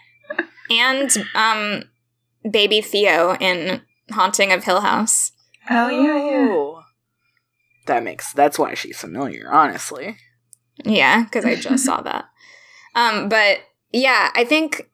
[0.71, 1.85] and um,
[2.49, 5.33] baby Theo in Haunting of Hill House.
[5.71, 6.83] Oh yeah, yeah.
[7.87, 10.16] That makes that's why she's familiar honestly
[10.85, 12.27] Yeah, because I just saw that.
[12.95, 14.90] Um, but yeah, I think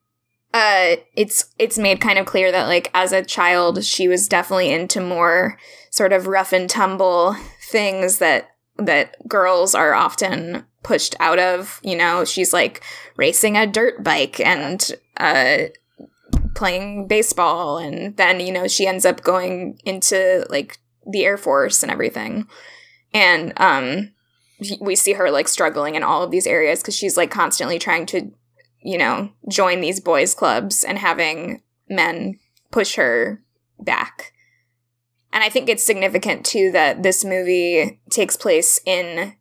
[0.55, 4.73] uh it's it's made kind of clear that like as a child she was definitely
[4.73, 5.59] into more
[5.91, 7.35] sort of rough and tumble
[7.69, 12.83] things that that girls are often pushed out of you know she's like
[13.17, 15.65] racing a dirt bike and uh
[16.55, 21.83] playing baseball and then you know she ends up going into like the air force
[21.83, 22.47] and everything.
[23.13, 24.13] And um
[24.81, 28.07] we see her like struggling in all of these areas because she's like constantly trying
[28.07, 28.31] to
[28.83, 32.39] you know join these boys clubs and having men
[32.71, 33.41] push her
[33.81, 34.33] back
[35.33, 39.35] and i think it's significant too that this movie takes place in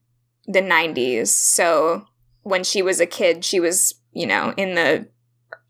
[0.45, 2.05] the 90s so
[2.43, 5.07] when she was a kid she was you know in the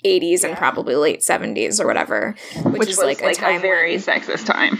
[0.06, 3.56] 80s and probably late 70s or whatever which, Which is was like, like, a time
[3.58, 4.78] a very when- sexist time.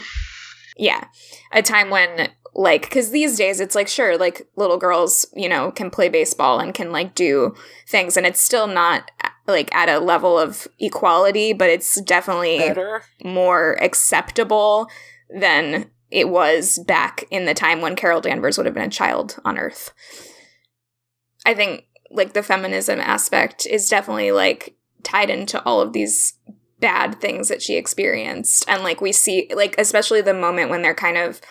[0.78, 1.06] yeah.
[1.52, 5.72] A time when, like, because these days it's like, sure, like, little girls, you know,
[5.72, 7.56] can play baseball and can, like, do
[7.88, 8.16] things.
[8.16, 9.10] And it's still not,
[9.48, 14.88] like, at a level of equality, but it's definitely better more acceptable
[15.30, 19.38] than it was back in the time when Carol Danvers would have been a child
[19.44, 19.94] on Earth.
[21.46, 26.34] I think, like, the feminism aspect is definitely, like, tied into all of these
[26.80, 30.94] bad things that she experienced and like we see like especially the moment when they're
[30.94, 31.42] kind of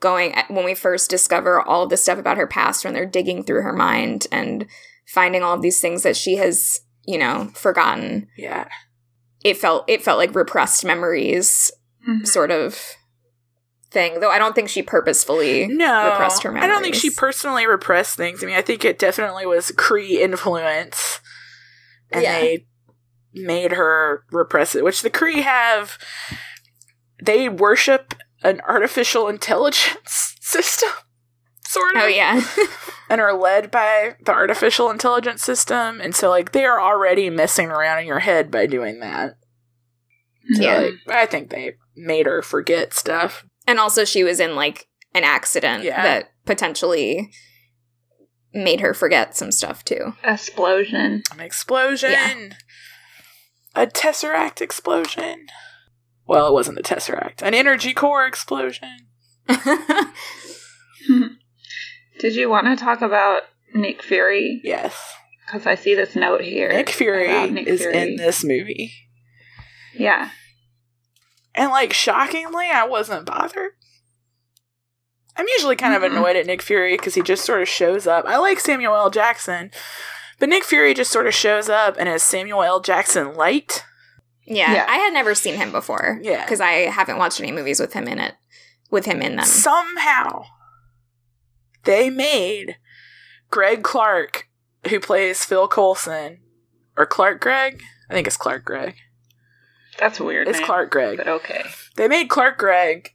[0.00, 3.44] going when we first discover all of this stuff about her past when they're digging
[3.44, 4.66] through her mind and
[5.06, 8.68] finding all of these things that she has you know forgotten yeah
[9.44, 11.70] it felt it felt like repressed memories
[12.08, 12.26] Mhm.
[12.26, 12.94] sort of
[13.90, 16.64] thing though i don't think she purposefully no repressed her memories.
[16.64, 20.10] i don't think she personally repressed things i mean i think it definitely was Kree
[20.12, 21.20] influence
[22.12, 22.38] and Yeah.
[22.40, 22.66] they
[23.34, 25.98] made her repress it which the Kree have
[27.22, 30.90] they worship an artificial intelligence system
[31.66, 32.40] sort oh, of oh yeah
[33.08, 37.68] and are led by the artificial intelligence system and so like they are already messing
[37.68, 39.34] around in your head by doing that
[40.54, 40.78] So, Yeah.
[40.78, 45.22] like, i think they made her forget stuff and also she was in like an
[45.24, 46.02] accident Yeah.
[46.02, 47.30] that potentially
[48.52, 51.22] made her forget some stuff too Explosion.
[51.32, 52.10] An explosion.
[52.10, 52.50] Yeah.
[53.76, 55.46] A tesseract explosion.
[56.26, 57.42] Well, it wasn't a tesseract.
[57.42, 58.88] An energy core explosion.
[62.18, 63.42] Did you want to talk about
[63.74, 64.60] Nick Fury?
[64.64, 65.14] Yes.
[65.46, 66.68] Because I see this note here.
[66.72, 67.96] Nick Fury Nick is Fury.
[67.98, 68.92] in this movie.
[69.94, 70.30] Yeah.
[71.54, 73.72] And like shockingly, I wasn't bothered.
[75.36, 78.24] I'm usually kind of annoyed at Nick Fury because he just sort of shows up.
[78.26, 79.10] I like Samuel L.
[79.10, 79.70] Jackson,
[80.38, 82.80] but Nick Fury just sort of shows up and is Samuel L.
[82.80, 83.84] Jackson light.
[84.44, 84.86] yeah, Yeah.
[84.88, 86.44] i had never seen him before Yeah.
[86.44, 88.34] because i haven't watched any movies with him in it
[88.90, 90.44] with him in them Somehow,
[91.84, 92.76] they made
[93.50, 94.48] Greg Clark,
[94.88, 96.38] who plays Phil Coulson,
[96.96, 97.82] or Clark Gregg.
[98.10, 98.96] I think it's Clark Gregg.
[100.00, 100.48] That's weird.
[100.48, 101.18] It's name, Clark Gregg.
[101.18, 101.62] But okay.
[101.96, 103.14] They made Clark Gregg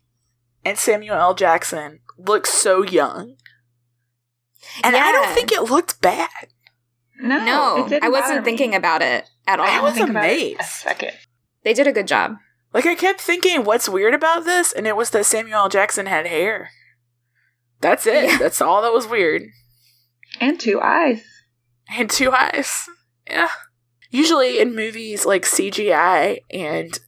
[0.63, 1.34] and Samuel L.
[1.34, 3.36] Jackson look so young.
[4.84, 6.30] And I don't think it looked bad.
[7.19, 8.43] No, No, I wasn't me.
[8.45, 9.65] thinking about it at all.
[9.67, 10.60] I was Think amazed.
[10.60, 11.12] A second.
[11.63, 12.36] They did a good job.
[12.74, 14.74] Like I kept thinking, what's weird about this?
[14.74, 15.69] And it was that Samuel L.
[15.69, 16.69] Jackson had hair.
[17.80, 18.26] That's it.
[18.26, 18.38] Yeah.
[18.38, 19.43] That's all that was weird.
[20.41, 21.24] And two eyes.
[21.98, 22.88] And two eyes.
[23.30, 23.50] Yeah.
[24.12, 27.00] Usually in movies like CGI and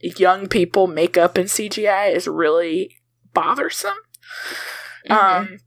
[0.00, 2.96] young people makeup and CGI is really
[3.34, 3.96] bothersome.
[5.08, 5.16] Mhm.
[5.16, 5.58] Um,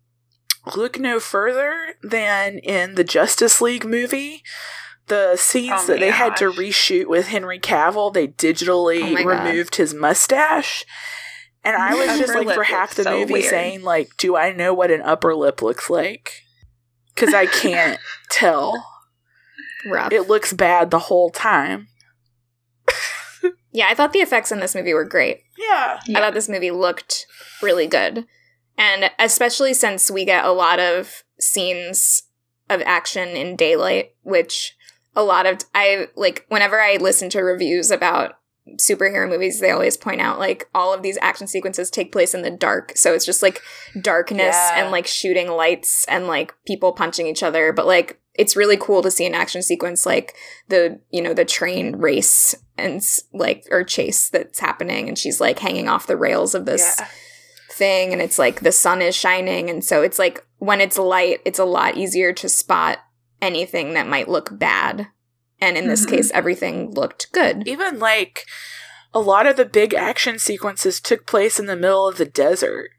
[0.75, 4.43] look no further than in the Justice League movie.
[5.07, 9.23] The scenes Oh that they had to reshoot with Henry Cavill, they digitally Oh my
[9.23, 9.45] God.
[9.47, 10.85] removed his mustache.
[11.63, 13.45] And I was just like, for half the so movie, weird.
[13.49, 16.41] saying, like, do I know what an upper lip looks like?
[17.13, 18.73] Because I can't tell.
[19.85, 20.11] Rough.
[20.11, 21.87] It looks bad the whole time.
[23.71, 25.41] yeah, I thought the effects in this movie were great.
[25.57, 25.99] Yeah.
[26.09, 27.25] I thought this movie looked
[27.61, 28.25] really good.
[28.77, 32.23] And especially since we get a lot of scenes
[32.69, 34.75] of action in daylight, which
[35.15, 38.35] a lot of I like whenever I listen to reviews about
[38.79, 42.43] superhero movies, they always point out like all of these action sequences take place in
[42.43, 42.93] the dark.
[42.95, 43.61] So it's just like
[43.99, 44.81] darkness Yeah.
[44.83, 47.73] and like shooting lights and like people punching each other.
[47.73, 50.35] But like it's really cool to see an action sequence like
[50.69, 55.59] the you know the train race and like or chase that's happening and she's like
[55.59, 57.07] hanging off the rails of this Yeah.
[57.71, 61.39] thing and it's like the sun is shining and so it's like when it's light
[61.45, 62.99] it's a lot easier to spot
[63.41, 65.07] anything that might look bad
[65.59, 66.09] and in this Mhm.
[66.09, 68.45] case everything looked good even like
[69.13, 72.91] a lot of the big action sequences took place in the middle of the desert.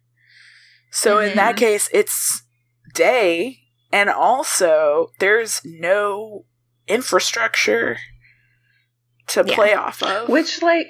[0.91, 1.59] So in that Mhm.
[1.59, 2.43] case, it's
[2.93, 3.61] day,
[3.93, 6.45] and also there's no
[6.89, 7.99] infrastructure
[9.29, 9.55] to Yeah.
[9.55, 10.29] play off of.
[10.29, 10.87] Which, like,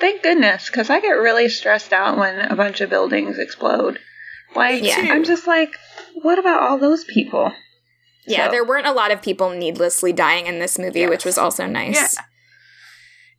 [0.00, 3.98] thank goodness, because I get really stressed out when a bunch of buildings explode.
[4.54, 5.08] Like, Me too.
[5.10, 5.70] I'm just like,
[6.22, 7.52] what about all those people?
[8.28, 11.38] yeah So- there weren't a lot of people needlessly dying in this movie which was
[11.38, 12.24] also nice Yeah.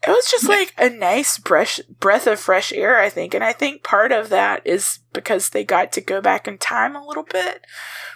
[0.06, 3.52] It was just like a nice breath breath of fresh air, I think, and I
[3.52, 7.24] think part of that is because they got to go back in time a little
[7.24, 7.66] bit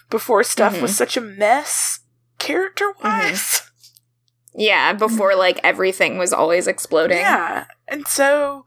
[0.09, 0.97] before stuff was mm-hmm.
[0.97, 2.01] such a mess
[2.37, 3.39] character wise.
[3.39, 3.67] Mm-hmm.
[4.61, 7.65] Yeah, before like everything was always exploding Yeah.
[7.87, 8.65] And so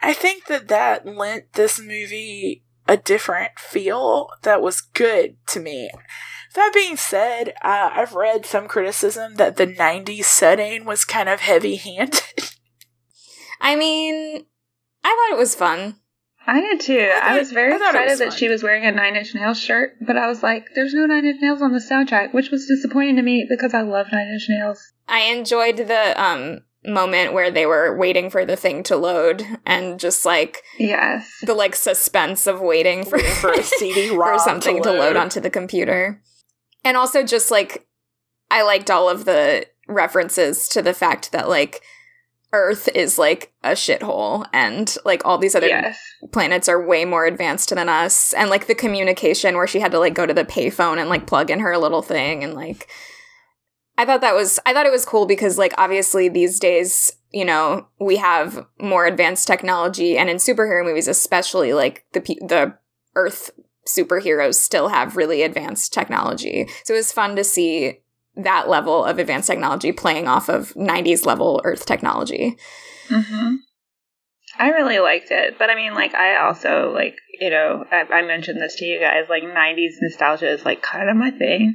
[0.00, 5.90] I think that that lent this movie a different feel that was good to me.
[6.56, 11.40] That being said, uh, I've read some criticism that the 90s setting was kind of
[11.40, 12.20] heavy handed.
[13.60, 14.44] i mean
[15.02, 15.96] i thought it was fun
[16.48, 17.10] I did too.
[17.22, 18.38] I I, was very I excited was that fun.
[18.38, 21.24] she was wearing a Nine Inch Nails shirt, but I was like, there's no Nine
[21.26, 24.46] Inch Nails on the soundtrack, which was disappointing to me because I love Nine Inch
[24.48, 24.92] Nails.
[25.08, 29.98] I enjoyed the um moment where they were waiting for the thing to load and
[29.98, 31.28] just like Yes.
[31.42, 35.40] the like suspense of waiting for, for a CD for ROM something to load onto
[35.40, 36.22] the computer.
[36.86, 37.84] And also just like
[38.48, 41.82] I liked all of the references to the fact that like
[42.52, 45.98] Earth is like a shithole and like all these other Yes.
[46.32, 49.98] planets are way more advanced than us and like the communication where she had to
[49.98, 52.86] like go to the payphone and like plug in her little thing and like
[53.98, 57.44] I thought that was I thought it was cool because like obviously these days, you
[57.44, 62.78] know, we have more advanced technology and in superhero movies especially like the pe- the
[63.16, 63.50] earth
[63.86, 66.68] superheroes still have really advanced technology.
[66.84, 68.00] So it was fun to see
[68.36, 72.56] that level of advanced technology playing off of 90s level earth technology.
[73.08, 73.56] hmm
[74.58, 78.22] I really liked it, but I mean, like, I also like, you know, I, I
[78.22, 79.26] mentioned this to you guys.
[79.28, 81.74] Like, '90s nostalgia is like kind of my thing.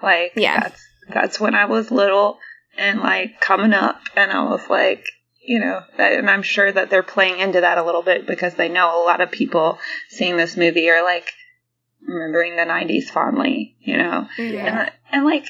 [0.00, 0.60] Like, Yeah.
[0.60, 2.38] that's that's when I was little
[2.78, 5.04] and like coming up, and I was like,
[5.42, 8.68] you know, and I'm sure that they're playing into that a little bit because they
[8.68, 9.78] know a lot of people
[10.08, 11.32] seeing this movie are like
[12.06, 14.26] remembering the '90s fondly, you know.
[14.38, 14.82] Yeah.
[14.82, 15.46] And, and like,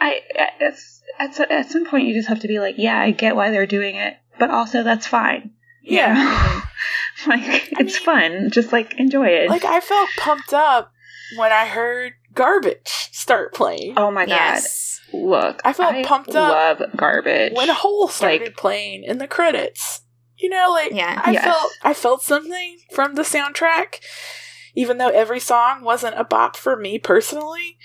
[0.00, 0.20] I
[0.60, 3.50] it's at at some point you just have to be like, yeah, I get why
[3.50, 5.50] they're doing it, but also that's fine.
[5.82, 6.14] you Yeah.
[6.14, 6.62] know?
[7.32, 8.50] like it's mean- fun.
[8.50, 9.48] Just like enjoy it.
[9.50, 10.92] Like, I felt pumped up
[11.36, 13.94] when I heard Garbage start playing.
[13.96, 14.30] oh my god!
[14.34, 15.00] Yes.
[15.12, 17.52] Look, I felt pumped up Love garbage.
[17.54, 20.00] when Hole started Like- playing in the credits.
[20.38, 21.20] You know, like Yeah.
[21.24, 21.44] I Yes.
[21.44, 24.00] felt I felt something from the soundtrack,
[24.74, 27.76] even though every song wasn't a bop for me personally.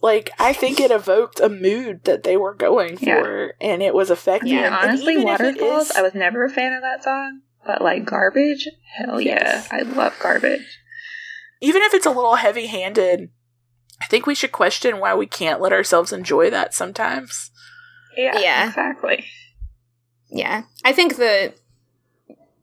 [0.00, 3.20] Like I think it evoked a mood that they were going Yeah.
[3.22, 4.48] for, and it was effective.
[4.50, 5.90] Yeah, and And honestly, even if it waterfalls.
[5.90, 9.66] is- I was never a fan of that song, but like garbage, hell Yes.
[9.72, 10.66] yeah, I love garbage.
[11.60, 13.30] even if it's a little heavy-handed,
[14.00, 17.50] I think we should question why we can't let ourselves enjoy that sometimes.
[18.16, 18.68] Yeah, Yeah.
[18.68, 19.26] exactly.
[20.30, 20.62] Yeah.
[20.84, 21.54] I think the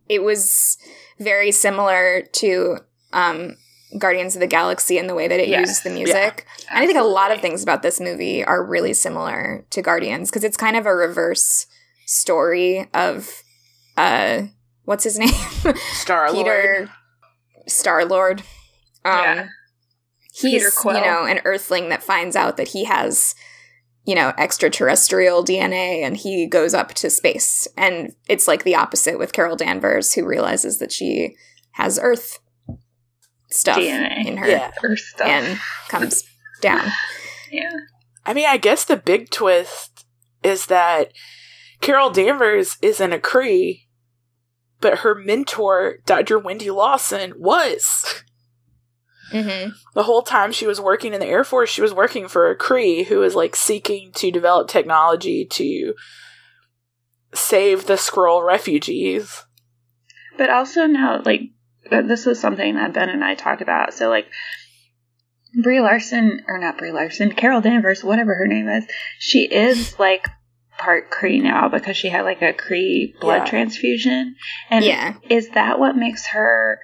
[0.08, 0.78] it was
[1.20, 2.78] very similar to
[3.16, 3.56] um
[3.98, 6.46] Guardians of the Galaxy in the way that it used the music.
[6.70, 10.30] And I think a lot of things about this movie are really similar to Guardians
[10.30, 11.66] because it's kind of a reverse
[12.06, 13.42] story of
[13.98, 14.44] uh
[14.84, 15.30] what's his name?
[15.94, 16.36] Star Lord.
[16.46, 16.92] Peter
[17.68, 18.42] Star Lord.
[19.06, 19.48] Um Yeah.
[20.34, 20.96] he's Peter Quill.
[20.98, 23.34] you know an earthling that finds out that he has
[24.04, 29.18] you know extraterrestrial DNA and he goes up to space and it's like the opposite
[29.18, 31.36] with Carol Danvers who realizes that she
[31.74, 32.40] has earth
[33.56, 34.26] stuff DNA.
[34.28, 34.72] in her Yeah.
[34.84, 35.28] Or stuff.
[35.28, 36.24] and comes
[36.62, 36.88] down.
[37.52, 37.70] yeah.
[38.26, 40.06] I mean, I guess the big twist
[40.44, 41.12] is that
[41.82, 43.84] Carol Danvers isn't a Kree,
[44.82, 46.40] but her mentor, Dr.
[46.40, 48.24] Wendy Lawson, was.
[49.32, 52.50] hmm The whole time she was working in the Air Force, she was working for
[52.50, 55.94] a Kree who was like seeking to develop technology to
[57.34, 59.44] save the Skrull refugees.
[60.38, 61.42] But also now, like,
[61.90, 63.94] this was something that Ben and I talked about.
[63.94, 64.28] So, like,
[65.64, 68.86] Brie Larson, or not Brie Larson, Carol Danvers, whatever her name is,
[69.20, 70.28] she is, like,
[70.78, 73.46] part Kree now because she had, like, a Kree blood Yeah.
[73.46, 74.36] transfusion.
[74.70, 75.14] And Yeah.
[75.30, 76.80] is that what makes her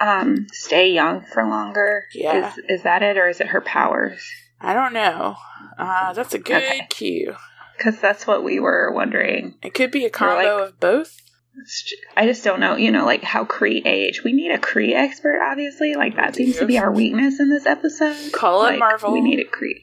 [0.00, 2.06] um, stay young for longer?
[2.12, 2.48] Yeah.
[2.48, 4.28] Is, is that it, or is it her powers?
[4.60, 5.36] I don't know.
[5.78, 6.86] Uh, that's a good Okay.
[6.90, 7.36] cue.
[7.76, 9.54] Because that's what we were wondering.
[9.62, 11.16] It could be a combo like- of both.
[11.60, 14.22] It's ju- I just don't know, you know, like how Kree age.
[14.24, 15.94] We need a Kree expert, obviously.
[15.94, 18.32] Like that seems to be our weakness in this episode.
[18.32, 19.12] Call it Like, Marvel.
[19.12, 19.82] We need a Kree.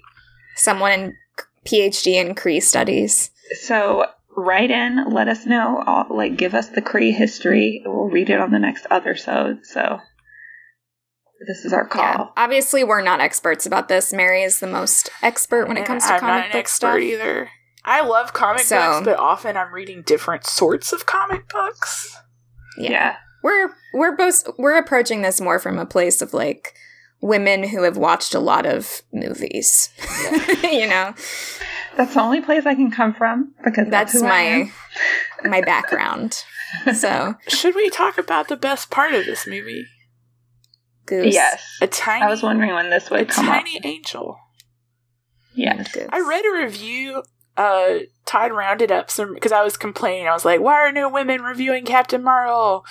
[0.55, 1.13] Someone in
[1.65, 3.32] PhD in Kree studies.
[3.61, 4.05] So
[4.36, 5.82] write in, let us know.
[5.86, 7.82] All, like give us the Kree history.
[7.86, 9.65] We'll read it on the next othersode.
[9.65, 9.99] So
[11.47, 12.03] this is our call.
[12.03, 12.26] Yeah.
[12.38, 14.13] Obviously, we're not experts about this.
[14.13, 16.88] Mary is the most expert when it comes to I'm comic not an book expert
[16.88, 16.99] stuff.
[16.99, 17.49] either.
[17.84, 22.15] I love comic So- books, but often I'm reading different sorts of comic books.
[22.77, 23.17] Yeah.
[23.43, 26.73] we're we're both we're approaching this more from a place of like
[27.21, 29.89] women who have watched a lot of movies
[30.63, 31.13] you know
[31.97, 34.71] That's the only place I can come from because that's, that's who I am.
[35.43, 36.43] my my background
[36.95, 39.86] so Should we talk about the best part of this movie?
[41.05, 41.77] goose Yes.
[41.82, 43.55] A tiny, I was wondering when this a would come up.
[43.65, 44.38] tiny angel.
[45.53, 45.91] Yes.
[45.91, 46.07] Goose.
[46.09, 47.23] I read a review.
[47.62, 50.28] Uh, Todd rounded up some because I was complaining.
[50.28, 52.86] I was like, "Why are no women reviewing Captain Marvel?"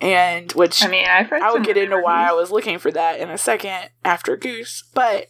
[0.00, 2.90] And which I mean, I've read I would get into why I was looking for
[2.90, 4.84] that in a second after Goose.
[4.94, 5.28] But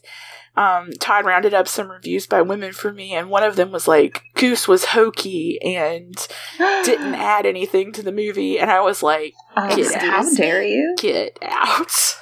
[0.57, 3.87] um, Todd rounded up some reviews by women for me, and one of them was
[3.87, 6.15] like, Goose was hokey and
[6.85, 8.59] didn't add anything to the movie.
[8.59, 10.37] And I was like, Oh, Get how out.
[10.37, 10.95] dare you?
[10.99, 12.17] get out.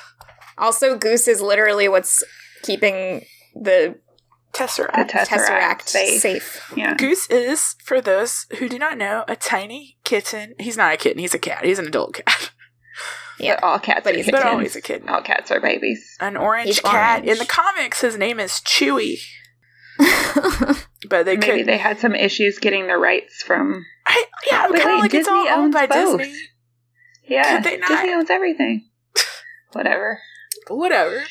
[0.58, 2.22] also goose is literally what's
[2.62, 3.98] keeping the
[4.54, 4.92] Tesseract.
[5.08, 6.20] The Tesseract, tesseract safe.
[6.20, 6.94] safe, Yeah.
[6.94, 10.54] Goose is, for those who do not know, a tiny kitten.
[10.60, 11.64] He's not a kitten, he's a cat.
[11.64, 12.50] He's an adult cat.
[13.36, 13.56] Yeah.
[13.56, 15.08] But all cats But are he's a but always a kitten.
[15.08, 16.16] All cats are babies.
[16.20, 17.18] An orange He's cat.
[17.22, 17.32] orange.
[17.32, 19.18] In the comics, his name is Chewy.
[21.08, 23.84] But they Maybe could they had some issues getting the rights from.
[24.06, 26.18] I, yeah, Wait, kind of wait, like it's all Disney owned by owns both.
[26.20, 26.38] Disney.
[27.28, 27.88] Yeah, they not?
[27.88, 28.88] Disney owns everything.
[29.72, 30.20] Whatever.
[30.68, 31.24] Whatever.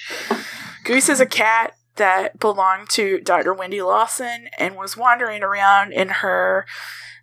[0.83, 3.53] Goose is a cat that belonged to Dr.
[3.53, 6.65] Wendy Lawson and was wandering around in her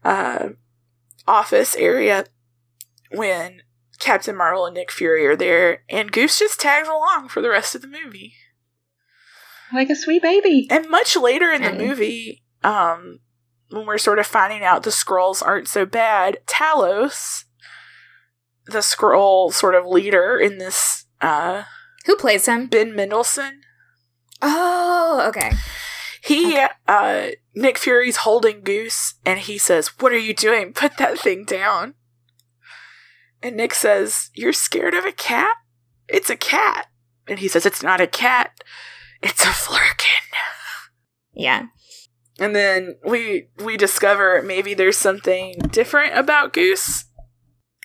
[0.04, 0.50] uh,
[1.26, 2.26] office area
[3.10, 3.62] when
[3.98, 7.74] Captain Marvel and Nick Fury are there, and Goose just tags along for the rest
[7.74, 8.34] of the movie.
[9.72, 10.66] Like a sweet baby.
[10.70, 13.20] And much later in the movie, um,
[13.68, 17.44] when we're sort of finding out the Skrulls aren't so bad, Talos,
[18.66, 21.64] the Skrull sort of leader in this, uh,
[22.06, 23.59] who plays him Ben Mendelsohn,
[24.42, 25.52] oh okay
[26.22, 30.72] he, uh, Nick Fury's holding Goose, and he says, "What are you doing?
[30.74, 31.94] Put that thing down."
[33.42, 35.56] And Nick says, "You're scared of a cat?
[36.08, 36.88] It's a cat."
[37.26, 38.62] And he says, "It's not a cat.
[39.22, 40.06] It's a Flerken."
[41.32, 41.66] yeah
[42.38, 47.04] And then we we discover maybe there's something different about Goose.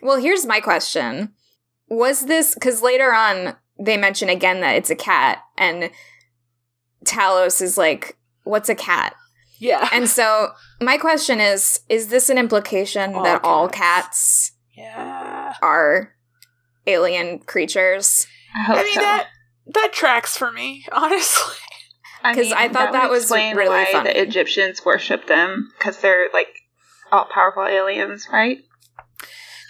[0.02, 1.34] Well, here's my question.
[1.88, 5.92] Was this because later on they mention again that it's a cat, and
[7.06, 9.16] Talos is like, What's a cat?
[9.60, 9.88] Yeah.
[9.94, 10.50] And so
[10.82, 14.50] my question is Is this an implication All that all cats.
[14.50, 15.54] cats yeah.
[15.62, 16.14] are
[16.88, 18.28] alien creatures?
[18.56, 19.02] I hope I mean so.
[19.02, 19.28] that
[19.74, 21.56] that tracks for me, honestly.
[22.24, 24.12] Because I thought that would was explain really why funny.
[24.14, 26.48] the Egyptians worship them because they're like
[27.12, 28.60] all powerful aliens, right?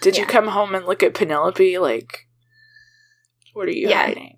[0.02, 2.26] Did you come home and look at Penelope like
[3.54, 4.06] what are you Yeah.
[4.06, 4.35] hiding?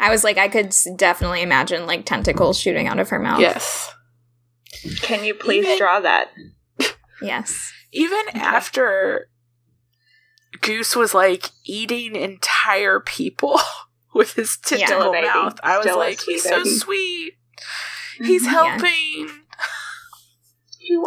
[0.00, 3.40] I was like, I could definitely imagine like tentacles shooting out of her mouth.
[3.40, 3.92] Yes.
[5.02, 6.30] Can you please Even- draw that?
[7.22, 7.72] Yes.
[7.92, 9.28] Even after
[10.60, 13.58] Goose was like eating entire people
[14.14, 14.78] with his Yeah.
[14.78, 15.26] tentacle Still a baby.
[15.28, 17.32] mouth, I was Still a like, sweet he's so sweet.
[18.18, 18.52] He's Mhm.
[18.52, 18.68] Yeah.
[18.68, 19.40] helping.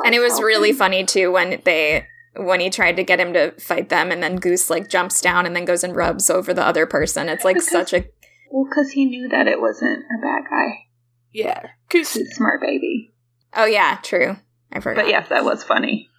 [0.05, 3.51] And it was really funny too when they when he tried to get him to
[3.59, 6.65] fight them and then Goose like jumps down and then goes and rubs over the
[6.65, 7.29] other person.
[7.29, 8.05] It's like such a
[8.51, 10.85] Well, because he knew that it wasn't a bad guy.
[11.33, 12.13] Yeah, Goose.
[12.13, 13.13] He's a smart baby.
[13.55, 14.37] Oh yeah, true.
[14.71, 15.03] I forgot.
[15.03, 16.09] But yes, that was funny.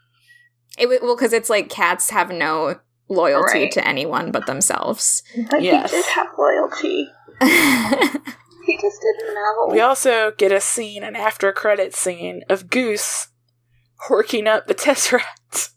[0.79, 3.73] It wa- well cuz it's like cats have no loyalty Right.
[3.73, 5.23] to anyone but themselves.
[5.51, 5.91] But Yes.
[5.91, 7.09] he did have loyalty.
[8.67, 9.69] He just didn't know.
[9.73, 13.29] We also get a scene, an after credit scene of Goose
[14.11, 15.71] horking up the Tesseract.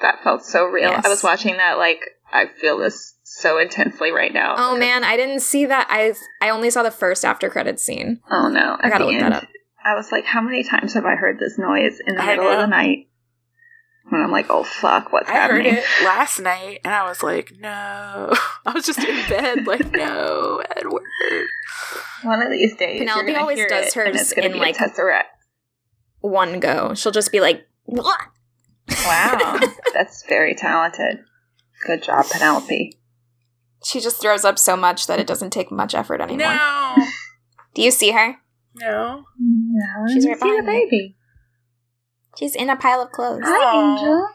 [0.00, 0.90] that felt so real.
[0.90, 1.04] Yes.
[1.04, 1.98] I was watching that like
[2.32, 4.54] I feel this so intensely right now.
[4.56, 5.86] oh man, I didn't see that.
[5.90, 8.20] I I only saw the first after credit scene.
[8.30, 8.76] Oh no.
[8.80, 9.48] I gotta the look that up.
[9.84, 12.48] I was like, how many times have I heard this noise in the I middle
[12.48, 13.08] of the night?
[14.08, 17.52] When I'm like, oh fuck, what's I heard it last night and I was like,
[17.58, 18.32] no.
[18.66, 21.02] I was just in bed, like, no, Edward.
[22.22, 24.84] One of these days, Penelope you're gonna always hear does it, hers in, like- a
[24.84, 25.24] tesseract.
[26.20, 26.94] One go.
[26.94, 28.20] She'll just be like, "What?"
[29.04, 29.58] Wow,
[29.94, 31.18] that's very talented.
[31.84, 32.96] Good job, Penelope.
[33.84, 36.54] She just throws up so much that it doesn't take much effort anymore.
[36.54, 36.96] No.
[37.74, 38.36] Do you see her?
[38.76, 39.24] No.
[39.38, 40.86] No, She's you right see the behind you.
[40.90, 41.16] baby.
[42.38, 43.42] She's in a pile of clothes.
[43.44, 43.92] Hi, Aw.
[43.94, 44.28] Angel.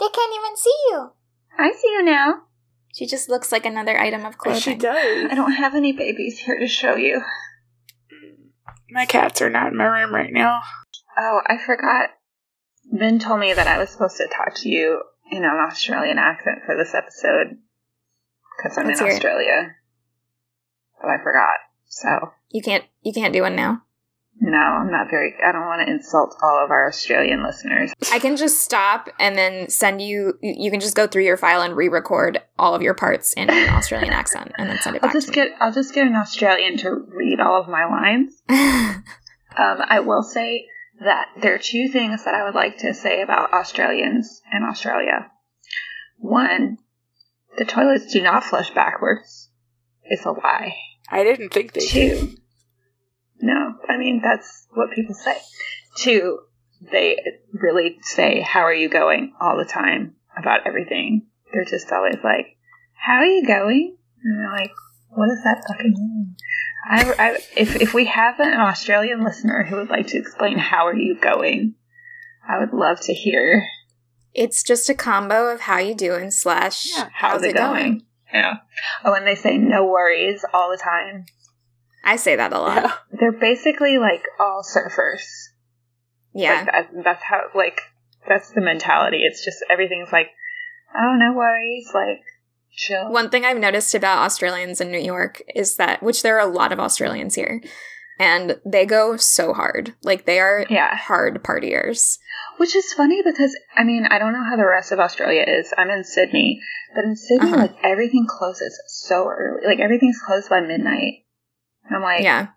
[0.00, 1.10] They can't even see you.
[1.58, 2.42] I see you now.
[2.94, 4.60] She just looks like another item of clothing.
[4.60, 5.30] She does.
[5.30, 7.22] I don't have any babies here to show you.
[8.90, 10.60] My cats are not in my room right now.
[11.18, 12.10] Oh, I forgot.
[12.90, 16.60] Ben told me that I was supposed to talk to you in an Australian accent
[16.64, 17.58] for this episode
[18.58, 19.12] because I'm Let's in it.
[19.14, 19.74] Australia,
[21.00, 21.56] but I forgot.
[21.86, 22.84] So You can't.
[23.02, 23.82] You can't do one now.
[24.40, 25.34] no, I'm not very.
[25.42, 27.92] I don't want to insult all of our Australian listeners.
[28.12, 30.34] I can just stop and then send you.
[30.42, 33.68] You can just go through your file and re-record all of your parts in an
[33.70, 35.48] Australian accent and then send it I'll back just to get.
[35.60, 38.42] I'll just get an Australian to read all of my lines.
[39.58, 40.66] Um, I will say
[41.00, 45.30] that there are two things that I would like to say about Australians and Australia.
[46.18, 46.78] One,
[47.58, 49.50] the toilets do not flush backwards.
[50.04, 50.76] It's a lie.
[51.10, 52.18] I didn't think they did.
[52.20, 52.36] Two,
[53.40, 55.36] no, I mean, that's what people say.
[55.96, 56.40] Two,
[56.80, 57.18] they
[57.52, 61.26] really say, How are you going all the time about everything.
[61.52, 62.56] They're just always like,
[62.94, 63.96] How are you going?
[64.22, 64.72] And they're like,
[65.08, 66.36] What does that fucking mean?
[66.88, 70.86] I, I, if, if we have an Australian listener who would like to explain how
[70.86, 71.74] are you going,
[72.48, 73.66] I would love to hear
[74.34, 78.02] it's just a combo of how you doing slash Yeah, how's, it going.
[78.32, 78.56] Yeah.
[79.04, 81.26] Oh, and they say no worries all the time.
[82.04, 82.82] I say that a lot.
[82.82, 82.92] Yeah.
[83.18, 85.24] They're basically like all surfers.
[86.34, 86.54] Yeah.
[86.54, 87.80] Like that, that's how like
[88.28, 89.18] that's the mentality.
[89.22, 90.28] It's just everything's like,
[90.94, 92.22] oh no worries, like
[92.72, 93.10] chill.
[93.10, 96.52] One thing I've noticed about Australians in New York is that, which there are a
[96.52, 97.60] lot of Australians here,
[98.18, 99.94] and they go so hard.
[100.02, 100.96] Like they are Yeah.
[100.96, 102.18] hard partiers.
[102.56, 105.72] Which is funny because I mean I don't know how the rest of Australia is.
[105.78, 106.60] I'm in Sydney,
[106.94, 107.56] but in Sydney Uh-huh.
[107.58, 109.66] like everything closes so early.
[109.66, 111.24] Like everything's closed by midnight.
[111.86, 112.48] And I'm like, yeah.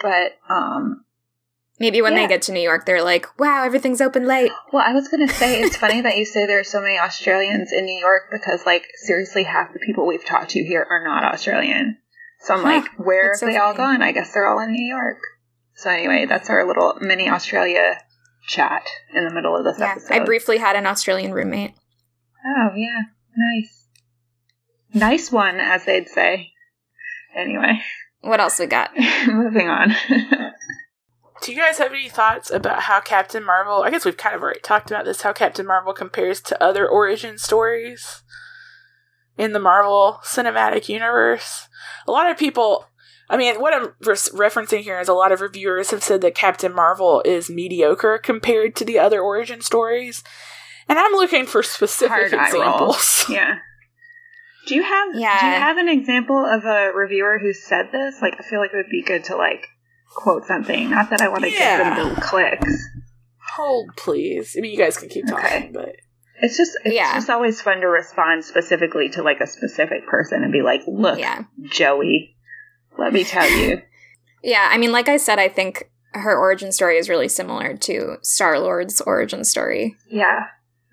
[0.00, 1.04] But um,
[1.80, 2.22] Maybe when Yeah.
[2.22, 4.50] they get to New York, they're like, wow, everything's open late.
[4.72, 7.72] well, I was gonna say it's funny that you say there are so many Australians
[7.72, 11.22] in New York because like seriously half the people we've talked to here are not
[11.32, 11.98] Australian.
[12.40, 14.02] So I'm Huh, like, where have so they all gone?
[14.02, 15.18] I guess they're all in New York.
[15.74, 17.98] So anyway, that's our little mini Australia
[18.46, 18.82] chat
[19.14, 19.92] in the middle of this Yeah.
[19.92, 20.12] episode.
[20.14, 21.74] I briefly had an Australian roommate.
[22.46, 23.00] Oh yeah,
[23.36, 23.86] nice,
[24.94, 26.52] nice one, as they'd say.
[27.36, 27.80] Anyway,
[28.20, 28.90] What else we got?
[29.26, 29.94] moving on.
[31.42, 33.82] Do you guys have any thoughts about how Captain Marvel?
[33.84, 35.22] I guess we've kind of already talked about this.
[35.22, 38.22] How Captain Marvel compares to other origin stories
[39.36, 41.67] in the Marvel Cinematic Universe.
[42.08, 42.86] A lot of people,
[43.30, 46.34] I mean, what I'm res- referencing here is a lot of reviewers have said that
[46.34, 50.24] Captain Marvel is mediocre compared to the other origin stories,
[50.88, 53.26] and I'm looking for specific Hard examples.
[53.30, 53.58] yeah.
[54.66, 55.38] Do you have Yeah.
[55.40, 58.20] Do you have an example of a reviewer who said this?
[58.20, 59.66] Like, I feel like it would be good to like
[60.14, 60.90] quote something.
[60.90, 61.94] Not that I want to Yeah.
[61.94, 62.74] give them the clicks.
[63.54, 64.54] Hold, please.
[64.56, 65.70] I mean, you guys can keep talking, Okay.
[65.72, 65.96] but
[66.40, 67.14] It's just it's Yeah.
[67.14, 71.18] just always fun to respond specifically to like a specific person and be like, "Look,
[71.18, 71.42] Yeah.
[71.64, 72.36] Joey,
[72.98, 73.82] let me tell you."
[74.40, 78.18] Yeah, I mean, like I said, I think her origin story is really similar to
[78.22, 79.96] Star Lord's origin story.
[80.08, 80.46] yeah.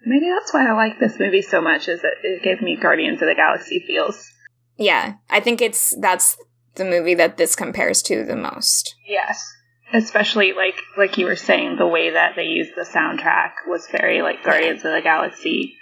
[0.03, 3.21] Maybe that's why I like this movie so much is that it gave me Guardians
[3.21, 4.31] of the Galaxy feels.
[4.77, 6.37] Yeah, I think it's that's
[6.75, 8.95] the movie that this compares to the most.
[9.07, 9.47] Yes.
[10.03, 14.21] Especially like like you were saying, the way that they used the soundtrack was very
[14.21, 15.75] like Guardians of the Galaxy.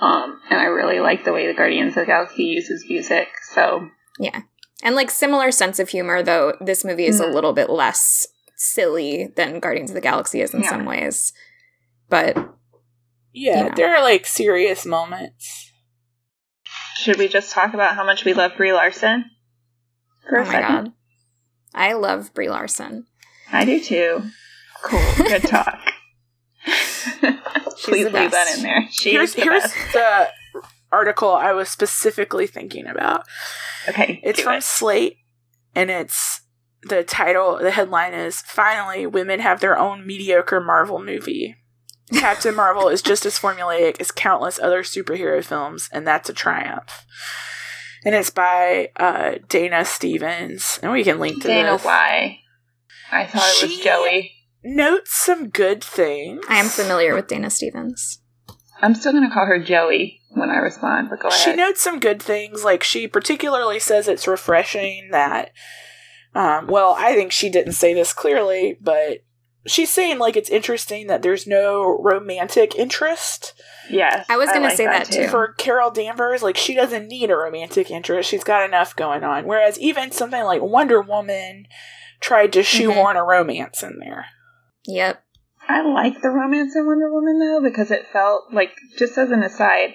[0.00, 3.28] Um, and I really like the way the Guardians of the Galaxy uses music.
[3.52, 3.88] So
[4.18, 4.40] Yeah.
[4.82, 7.28] And like similar sense of humor, though this movie is Mhm.
[7.28, 10.68] a little bit less silly than Guardians of the Galaxy is in Yeah.
[10.70, 11.32] some ways.
[12.08, 12.36] But
[13.32, 13.74] Yeah, Yeah.
[13.74, 15.72] there are like serious moments.
[16.96, 19.24] should we just talk about how much we love Brie Larson
[20.28, 20.84] for oh a my second?
[20.84, 20.92] god.
[21.74, 23.06] I love Brie Larson.
[23.54, 24.22] I do too.
[24.82, 25.00] Cool.
[25.16, 25.78] Good talk.
[27.84, 28.88] Please the leave that in there.
[28.90, 29.92] She here's is the here's best.
[29.92, 30.28] the
[30.92, 33.24] article I was specifically thinking about.
[33.88, 34.62] Okay, It's do from it.
[34.62, 35.16] Slate,
[35.74, 36.40] and it's
[36.82, 37.58] the title.
[37.58, 41.56] The headline is "Finally, Women Have Their Own Mediocre Marvel Movie."
[42.12, 47.04] Captain Marvel is just as formulaic as countless other superhero films, and that's a triumph.
[48.04, 51.84] And it's by uh, Dana Stevens, and we can link to Dana, this.
[51.84, 52.40] why?
[53.14, 54.32] I thought it was She- Joey.
[54.62, 56.44] Notes some good things.
[56.48, 58.20] I am familiar with Dana Stevens.
[58.80, 61.40] I'm still gonna call her Joey when I respond, but go ahead.
[61.40, 62.64] She notes some good things.
[62.64, 65.52] Like she particularly says it's refreshing that.
[66.34, 69.18] Um, well, I think she didn't say this clearly, but
[69.66, 73.54] she's saying like it's interesting that there's no romantic interest
[73.90, 75.28] yes, I was gonna like say that too.
[75.28, 76.42] for Carol Danvers.
[76.42, 79.46] Like she doesn't need a romantic interest; she's got enough going on.
[79.46, 81.66] Whereas even something like Wonder Woman
[82.20, 84.26] tried to shoehorn a romance in there.
[84.86, 85.22] Yep.
[85.68, 89.42] I like the romance in Wonder Woman though because it felt like just as an
[89.42, 89.94] aside,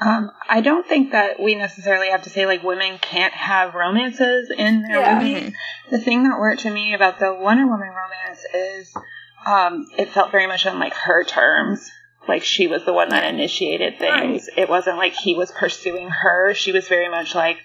[0.00, 4.50] um, I don't think that we necessarily have to say like women can't have romances
[4.56, 5.18] in their Yeah.
[5.18, 5.54] movies.
[5.90, 8.94] The thing that worked to me about the Wonder Woman romance is
[9.46, 11.90] um, it felt very much on like her terms.
[12.28, 14.48] Like she was the one that initiated things.
[14.56, 16.52] It wasn't like he was pursuing her.
[16.54, 17.56] She was very much like,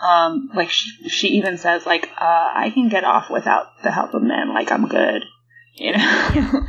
[0.00, 4.14] um, like she, she even says like, uh, I can get off without the help
[4.14, 4.52] of men.
[4.54, 5.24] Like I'm good,
[5.74, 5.98] you know.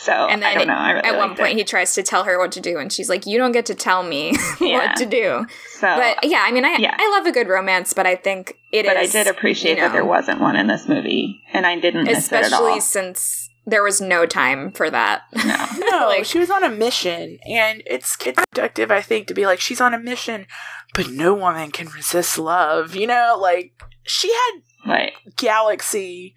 [0.00, 0.74] so And I don't know.
[0.74, 1.56] I really At one point, it.
[1.58, 3.74] he tries to tell her what to do, and she's like, "You don't get to
[3.74, 4.78] tell me Yeah.
[4.88, 6.94] what to do." so, But yeah, I mean, I Yeah.
[6.98, 9.92] I love a good romance, but I think it but I did appreciate you that
[9.92, 12.66] there was wasn't one in this movie, and I didn't miss it at all.
[12.66, 15.22] especially since there was no time for that.
[15.34, 15.66] No.
[15.94, 19.46] No, Like- she was on a mission, and it's it's productive, I think, to be
[19.46, 20.46] like she's on a mission,
[20.92, 22.96] but no woman can resist love.
[22.96, 24.50] You know, like she had
[24.86, 26.34] Like, galaxy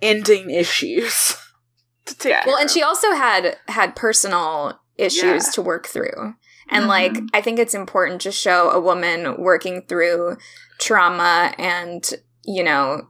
[0.00, 1.36] ending issues
[2.06, 2.30] to take.
[2.32, 2.44] Yeah.
[2.46, 5.50] Well, and she also had had personal issues Yeah.
[5.54, 6.34] to work through.
[6.70, 6.88] And Mhm.
[6.88, 10.36] like I think it's important to show a woman working through
[10.78, 12.08] trauma and,
[12.44, 13.08] you know,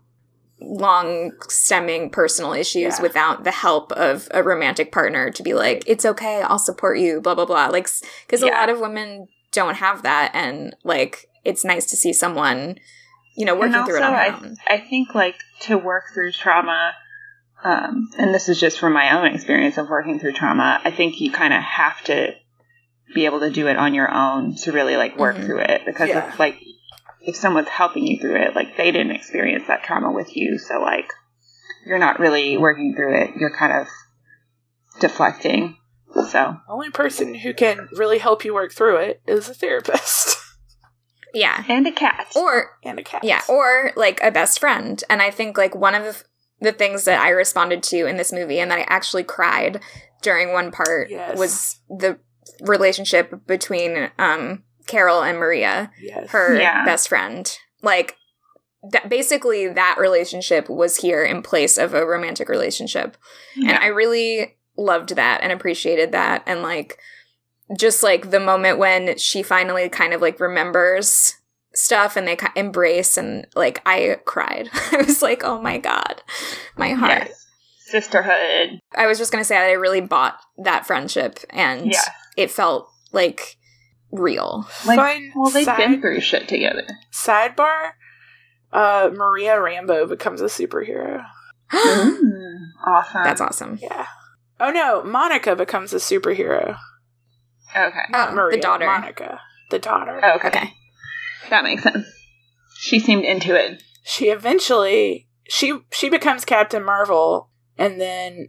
[0.60, 3.02] long stemming personal issues Yeah.
[3.02, 7.20] without the help of a romantic partner to be like, it's okay, I'll support you,
[7.20, 7.66] blah blah blah.
[7.68, 7.88] Like
[8.28, 12.76] cuz a lot of women don't have that and like it's nice to see someone,
[13.36, 14.56] you know, working and through it on also, I, own.
[14.68, 16.92] I think like to work through trauma,
[17.64, 20.80] um, and this is just from my own experience of working through trauma.
[20.84, 22.34] I think you kind of have to
[23.14, 25.46] be able to do it on your own to really like work Mhm.
[25.46, 26.28] through it because Yeah.
[26.28, 26.56] if like
[27.22, 30.80] if someone's helping you through it, like they didn't experience that trauma with you, so
[30.80, 31.08] like
[31.86, 33.30] you're not really working through it.
[33.38, 33.86] You're kind of
[35.00, 35.76] deflecting.
[36.30, 40.36] So only person who can really help you work through it is a therapist
[41.34, 41.64] Yeah.
[41.68, 42.26] and a cat.
[42.34, 43.22] Or and a cat.
[43.24, 45.02] Yeah, or like a best friend.
[45.08, 46.24] And I think like one of
[46.60, 49.80] the things that I responded to in this movie and that I actually cried
[50.20, 51.38] during one part Yes.
[51.38, 52.18] was the
[52.60, 56.84] relationship between um Carol and Maria, yes, her Yeah.
[56.84, 57.50] best friend.
[57.82, 58.16] Like
[58.92, 63.16] that basically that relationship was here in place of a romantic relationship.
[63.56, 66.98] And I really loved that and appreciated that and like
[67.78, 71.34] just like the moment when she finally kind of like remembers
[71.74, 74.68] stuff and they ki- embrace and like I cried.
[74.92, 76.22] I was like, "Oh my god.
[76.76, 77.46] My heart." yes.
[77.78, 78.80] sisterhood.
[78.94, 82.02] I was just going to say that I really bought that friendship and Yeah.
[82.36, 83.56] it felt like
[84.12, 84.66] real.
[84.86, 86.86] Like, Fun well, they've side- been through shit together.
[87.12, 87.92] Sidebar:
[88.72, 91.24] uh, Maria Rambeau becomes a superhero.
[91.72, 93.22] Mm, awesome.
[93.24, 93.78] That's awesome.
[93.80, 94.06] Yeah.
[94.58, 96.76] Oh no, Monica becomes a superhero.
[97.74, 98.00] Okay.
[98.10, 98.86] Not Oh, Maria, the daughter.
[98.86, 99.40] Monica,
[99.70, 100.18] the daughter.
[100.36, 100.48] Okay.
[100.48, 100.72] Okay.
[101.50, 102.06] That makes sense.
[102.76, 103.82] She seemed into it.
[104.02, 108.48] She eventually she she becomes Captain Marvel, and then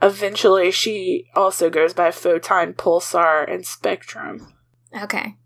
[0.00, 4.52] eventually she also goes by Photon, Pulsar, and Spectrum.
[5.00, 5.36] Okay.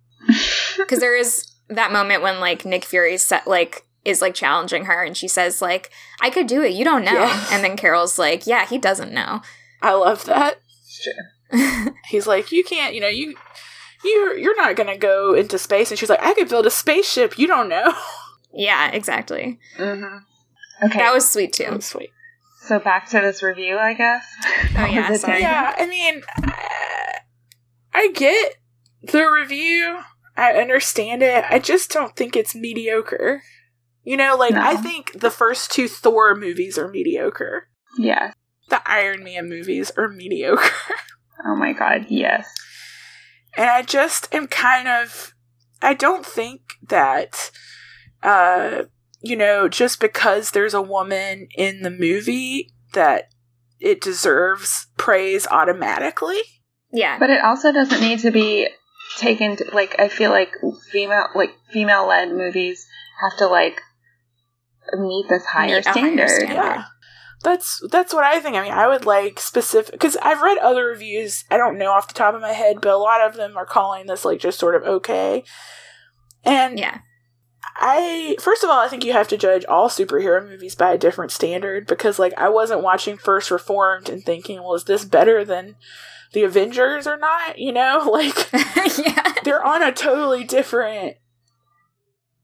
[0.88, 5.02] Cuz there is that moment when like Nick Fury set like is like challenging her
[5.02, 5.90] and she says like
[6.20, 7.12] I could do it, you don't know.
[7.12, 7.46] Yeah.
[7.50, 9.42] And then Carol's like, "Yeah, he doesn't know."
[9.82, 10.60] I love that.
[10.88, 11.94] Sure.
[12.08, 13.34] He's like, you can't, you know, you
[14.04, 17.38] you're you're not gonna go into space, and she's like, I could build a spaceship.
[17.38, 17.92] You don't know.
[18.52, 19.58] yeah, exactly.
[19.76, 20.18] Mm-hmm.
[20.86, 20.98] Okay.
[20.98, 21.80] That was sweet too.
[21.80, 22.10] sweet.
[22.62, 24.24] So back to this review, I guess.
[24.76, 25.40] Oh, yeah, sorry.
[25.40, 27.18] Yeah, I mean, I-
[27.94, 28.56] I get
[29.02, 30.00] the review.
[30.36, 31.44] I understand it.
[31.48, 33.42] I just don't think it's mediocre.
[34.04, 34.60] You know, like, No.
[34.62, 37.68] I think the first two Thor movies are mediocre.
[37.98, 38.32] Yeah.
[38.68, 40.70] The Iron Man movies are mediocre.
[41.48, 42.48] Oh my god, yes.
[43.58, 45.34] and I just am kind of.
[45.82, 47.50] I don't think that,
[48.22, 48.84] uh,
[49.20, 53.28] you know, just because there's a woman in the movie that
[53.78, 56.40] it deserves praise automatically.
[56.90, 57.18] Yeah.
[57.18, 58.68] But it also doesn't need to be
[59.16, 60.52] taken to, like I feel like
[60.90, 62.86] female like female led movies
[63.20, 63.80] have to like
[64.94, 66.28] meet this higher Meet a higher standard.
[66.28, 66.54] standard.
[66.54, 66.84] Yeah.
[67.42, 68.56] That's that's what I think.
[68.56, 71.44] I mean, I would like specific because I've read other reviews.
[71.50, 73.66] I don't know off the top of my head, but a lot of them are
[73.66, 75.44] calling this like just sort of okay.
[76.44, 76.98] And Yeah.
[77.74, 80.98] I first of all, I think you have to judge all superhero movies by a
[80.98, 85.44] different standard because like I wasn't watching First Reformed and thinking, well, is this better
[85.44, 85.76] than
[86.32, 87.58] the Avengers or not?
[87.58, 88.52] You know, like
[88.98, 89.34] yeah.
[89.44, 91.16] they're on a totally different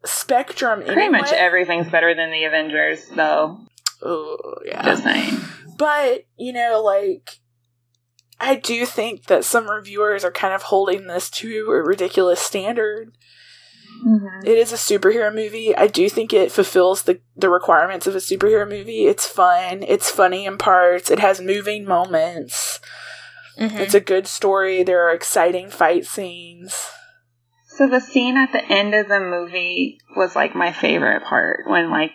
[0.04, 0.82] spectrum.
[0.82, 1.20] Pretty anyway.
[1.20, 3.60] much everything's better than the Avengers, though.
[4.02, 4.82] Oh yeah.
[4.82, 5.38] Just saying.
[5.76, 7.38] But, you know, like,
[8.38, 13.16] I do think that some reviewers are kind of holding this to a ridiculous standard.
[14.04, 14.44] Mhm.
[14.44, 15.76] It is a superhero movie.
[15.76, 19.06] I do think it fulfills the, the requirements of a superhero movie.
[19.06, 22.80] It's fun, it's funny in parts, it has moving moments,
[23.58, 23.78] Mhm.
[23.78, 26.90] it's a good story, there are exciting fight scenes.
[27.68, 31.90] So the scene at the end of the movie was like my favorite part when
[31.90, 32.12] like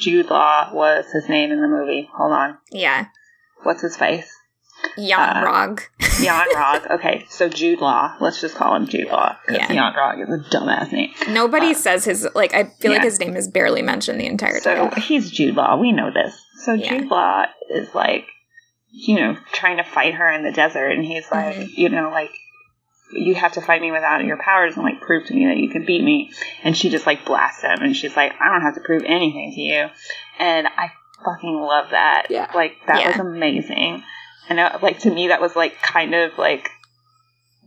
[0.00, 2.08] Jude Law was his name in the movie.
[2.16, 2.58] Hold on.
[2.70, 3.06] Yeah.
[3.62, 4.35] What's his face?
[4.96, 5.80] Yon Uh, Rogg.
[6.22, 6.90] Yon Rogg.
[6.92, 8.14] Okay, so Jude Law.
[8.20, 9.36] Let's just call him Jude Law.
[9.46, 9.72] 'cause Yeah.
[9.72, 11.12] Yon-Rogg is a dumbass name.
[11.28, 12.54] Nobody uh, says his like.
[12.54, 15.00] I feel like his name is barely mentioned the entire So time.
[15.02, 15.76] he's Jude Law.
[15.76, 16.38] We know this.
[16.64, 16.98] So Yeah.
[16.98, 18.26] Jude Law is like,
[18.90, 21.68] you know, trying to fight her in the desert, and he's like, Mhm.
[21.76, 22.30] you know, like,
[23.12, 25.68] you have to fight me without your powers and like prove to me that you
[25.68, 26.30] can beat me.
[26.64, 29.52] And she just like blasts him, and she's like, I don't have to prove anything
[29.54, 29.86] to you.
[30.38, 30.90] And I
[31.24, 32.26] fucking love that.
[32.30, 32.50] Yeah.
[32.54, 33.08] Like that Yeah.
[33.08, 34.02] was amazing.
[34.48, 36.68] And uh, like to me, that was like kind of like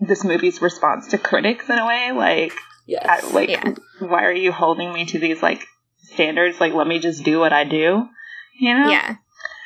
[0.01, 2.11] this movie's response to critics in a way.
[2.11, 2.53] Like,
[2.87, 3.05] Yes.
[3.23, 3.73] I, like, Yeah.
[3.99, 5.63] why are you holding me to these like
[5.97, 6.59] standards?
[6.59, 8.07] Like, let me just do what I do.
[8.59, 8.89] You know?
[8.89, 9.15] Yeah.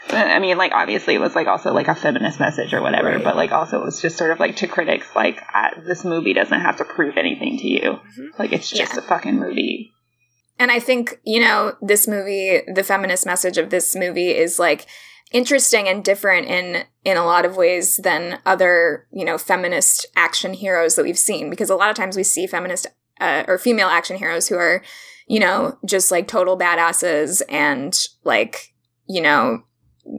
[0.10, 3.24] I mean, like, obviously, it was like also like a feminist message or whatever, Right.
[3.24, 6.34] but like also it was just sort of like to critics, like, I, this movie
[6.34, 7.82] doesn't have to prove anything to you.
[8.20, 8.38] Mhm.
[8.38, 9.00] Like, it's just Yeah.
[9.00, 9.92] a fucking movie.
[10.60, 14.86] And I think, you know, this movie, the feminist message of this movie is like
[15.34, 20.54] interesting and different in in a lot of ways than other, you know, feminist action
[20.54, 22.88] heroes that we've seen because a lot of times we see feminist
[23.20, 24.82] uh, or female action heroes who are,
[25.28, 28.74] you know, just like total badasses and like,
[29.08, 29.64] you know,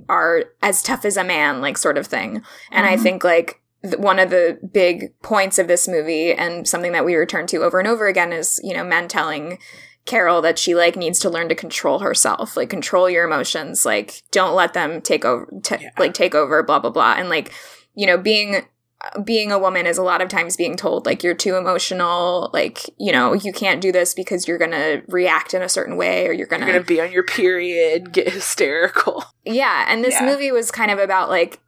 [0.09, 2.43] are as tough as a man, like sort of thing.
[2.71, 3.03] And I Mhm.
[3.03, 7.15] think like th- one of the big points of this movie and something that we
[7.15, 9.59] return to over and over again is, you know, men telling
[10.07, 14.23] Carol that she like needs to learn to control herself, like control your emotions, like
[14.31, 15.91] don't let them take over, t- Yeah.
[15.99, 17.53] like take over, blah blah blah, and like
[17.95, 18.67] you know being
[19.23, 22.89] being a woman is a lot of times being told like you're too emotional, like
[22.99, 26.33] you know you can't do this because you're gonna react in a certain way or
[26.33, 29.25] you're gonna, You're gonna be on your period, get hysterical.
[29.45, 29.87] yeah.
[29.89, 30.27] And this Yeah.
[30.27, 31.61] movie was kind of about like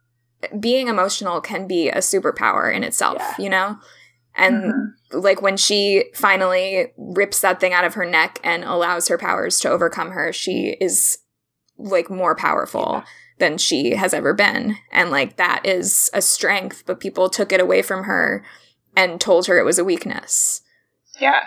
[0.59, 3.33] being emotional can be a superpower in itself, Yeah.
[3.43, 3.77] you know,
[4.37, 4.93] and Mhm.
[5.11, 9.59] like when she finally rips that thing out of her neck and allows her powers
[9.61, 11.17] to overcome her, she is
[11.77, 13.03] like more powerful
[13.39, 14.77] than she has ever been.
[14.91, 18.45] And like that is a strength, but people took it away from her
[18.95, 20.61] and told her it was a weakness.
[21.19, 21.41] Yeah.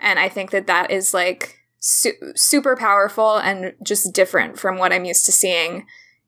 [0.00, 4.92] And I think that that is like su- super powerful and just different from what
[4.92, 5.86] I'm used to seeing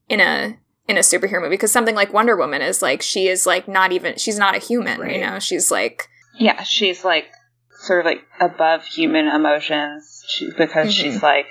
[0.09, 0.59] in a
[0.89, 3.93] in a superhero movie because something like Wonder Woman is like she is like not
[3.93, 5.15] even she's not a human, Right.
[5.17, 5.39] you know.
[5.39, 6.09] She's like
[6.39, 7.27] Yeah, she's like
[7.81, 10.93] sort of like above human emotions she, because Mhm.
[11.01, 11.47] she's like,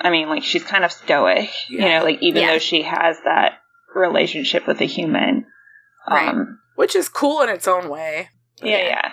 [0.00, 2.52] I mean, like she's kind of stoic, you know, like even Yeah.
[2.52, 3.54] though she has that
[3.94, 5.46] relationship with a human.
[6.08, 6.28] Right.
[6.28, 8.28] Um, Which is cool in its own way.
[8.62, 9.12] yeah, yeah.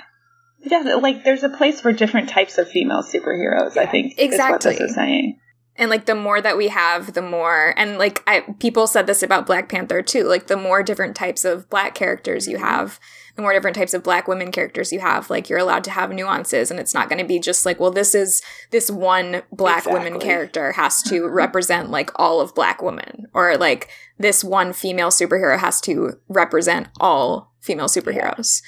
[0.66, 4.14] Yeah, like there's a place for different types of female superheroes, I think.
[4.18, 4.74] exactly.
[4.74, 5.40] Is what this is saying.
[5.76, 9.24] And like the more that we have the more and like I people said this
[9.24, 13.00] about Black Panther too like the more different types of black characters you have
[13.36, 16.12] the more different types of black women characters you have like you're allowed to have
[16.12, 19.86] nuances and it's not going to be just like well this is this one black
[19.86, 21.34] woman character has to Mhm.
[21.34, 26.88] represent like all of black women or like this one female superhero has to represent
[27.00, 28.62] all female superheroes.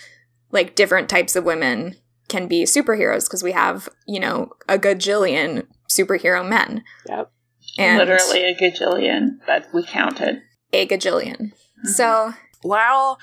[0.51, 1.95] Like different types of women
[2.29, 6.83] can be superheroes because we have you know a gajillion superhero men
[7.77, 10.41] And Literally a gajillion that we counted.
[10.73, 11.51] a gajillion.
[11.83, 13.19] So While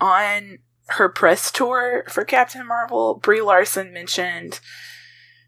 [0.00, 0.58] on
[0.88, 4.60] her press tour for Captain Marvel, Brie Larson mentioned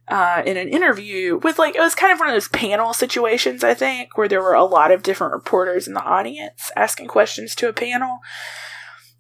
[0.08, 3.64] uh, in an interview with like it was kind of one of those panel situations,
[3.64, 7.54] I think, where there were a lot of different reporters in the audience asking questions
[7.56, 8.18] to a panel.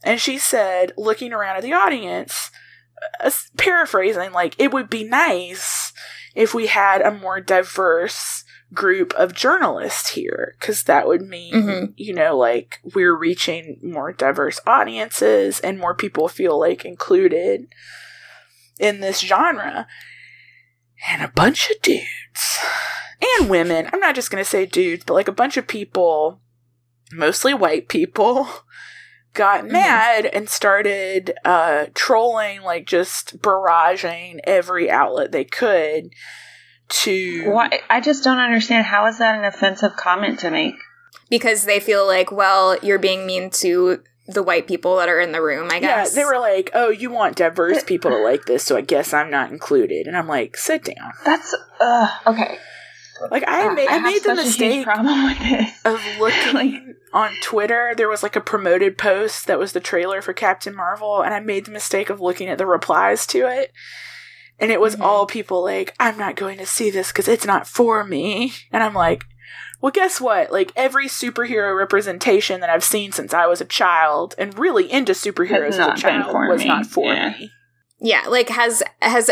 [0.04, 2.50] And she said, looking around at the audience,
[3.22, 5.92] uh, paraphrasing, like, it would be nice
[6.34, 11.92] if we had a more diverse group of journalists here, because that would mean, Mhm.
[11.96, 17.66] you know, like, we're reaching more diverse audiences and more people feel like included
[18.78, 19.86] in this genre.
[21.08, 22.58] And a bunch of dudes
[23.38, 26.40] and women, I'm not just going to say dudes, but like a bunch of people,
[27.12, 28.48] mostly white people,
[29.34, 29.70] got Mhm.
[29.70, 36.10] mad and started uh, trolling, like just barraging every outlet they could
[36.88, 37.50] to.
[37.50, 37.80] Why?
[37.88, 38.86] I just don't understand.
[38.86, 40.74] How is that an offensive comment to make?
[41.30, 45.32] because they feel like, well, you're being mean to the white people that are in
[45.32, 46.14] the room, I guess.
[46.14, 49.14] Yeah, they were like, "Oh, you want diverse people to like this, so I guess
[49.14, 52.58] I'm not included." And I'm like, "Sit down." That's uh okay.
[53.30, 55.70] Like I Ugh, made, I have made the such a huge mistake problem with this.
[55.84, 57.92] of looking on Twitter.
[57.96, 61.40] There was like a promoted post that was the trailer for Captain Marvel, and I
[61.40, 63.72] made the mistake of looking at the replies to it.
[64.58, 65.02] And it was Mhm.
[65.02, 68.52] all people like, I'm not going to see this because it's not for me.
[68.70, 69.24] And I'm like,
[69.80, 70.52] well, guess what?
[70.52, 75.12] Like, every superhero representation that I've seen since I was a child and really into
[75.12, 76.66] superheroes as a child for was me.
[76.68, 77.30] not for Yeah.
[77.30, 77.50] me.
[77.98, 79.30] Yeah, like has has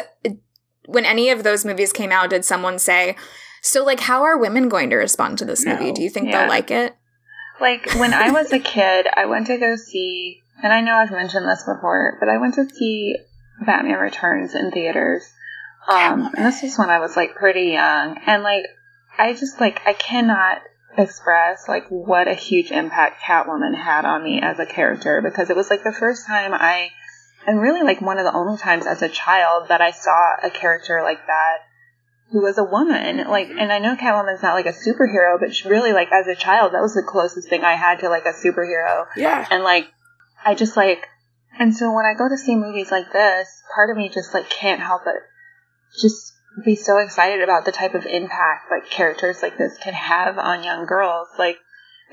[0.87, 3.15] when any of those movies came out, did someone say,
[3.63, 5.93] "So, like, how are women going to respond to this movie?
[5.93, 6.41] Do you think Yeah.
[6.41, 6.97] they'll like it?"
[7.61, 11.11] Like when I was a kid, I went to go see, and I know I've
[11.11, 13.17] mentioned this before, but I went to see
[13.65, 15.31] Batman Returns in theaters.
[15.89, 18.65] Um, and this was when I was like pretty young, and like
[19.19, 20.63] I just like I cannot
[20.97, 25.57] express like what a huge impact Catwoman had on me as a character because it
[25.57, 26.91] was like the first time I,
[27.47, 30.51] and really like one of the only times as a child that I saw a
[30.51, 31.59] character like that
[32.31, 33.29] who was a woman.
[33.29, 33.59] Like, mm-hmm.
[33.59, 36.73] and I know Catwoman's not like a superhero, but she really like as a child
[36.73, 39.07] that was the closest thing I had to like a superhero.
[39.17, 39.47] Yeah.
[39.51, 39.89] And like,
[40.45, 41.09] I just like,
[41.59, 44.49] and so when I go to see movies like this, part of me just like
[44.49, 45.17] can't help but
[46.01, 46.33] just
[46.65, 50.65] be so excited about the type of impact like characters like this can have on
[50.65, 51.29] young girls.
[51.39, 51.59] Like,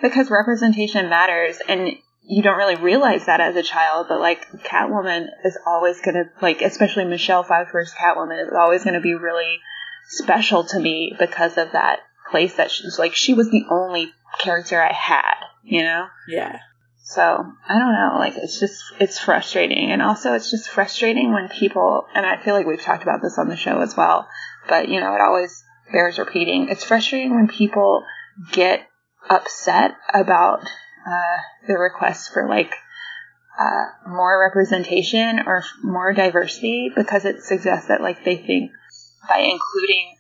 [0.02, 1.90] because representation matters and
[2.24, 6.62] you don't really realize that as a child, but like Catwoman is always gonna, like,
[6.62, 9.60] especially Michelle Pfeiffer's Catwoman is always gonna be really
[10.08, 12.00] special to me because of that
[12.30, 16.08] place that she's like, she was the only character I had, you know?
[16.28, 16.60] Yeah.
[17.08, 21.48] So I don't know, like it's just it's frustrating, and also it's just frustrating when
[21.48, 24.28] people, and I feel like we've talked about this on the show as well,
[24.68, 26.68] but you know it always bears repeating.
[26.68, 28.04] It's frustrating when people
[28.52, 28.82] get
[29.30, 30.64] upset about
[31.10, 32.74] uh, the requests for like
[33.58, 38.72] uh, more representation or more diversity because it suggests that like they think
[39.28, 40.16] by including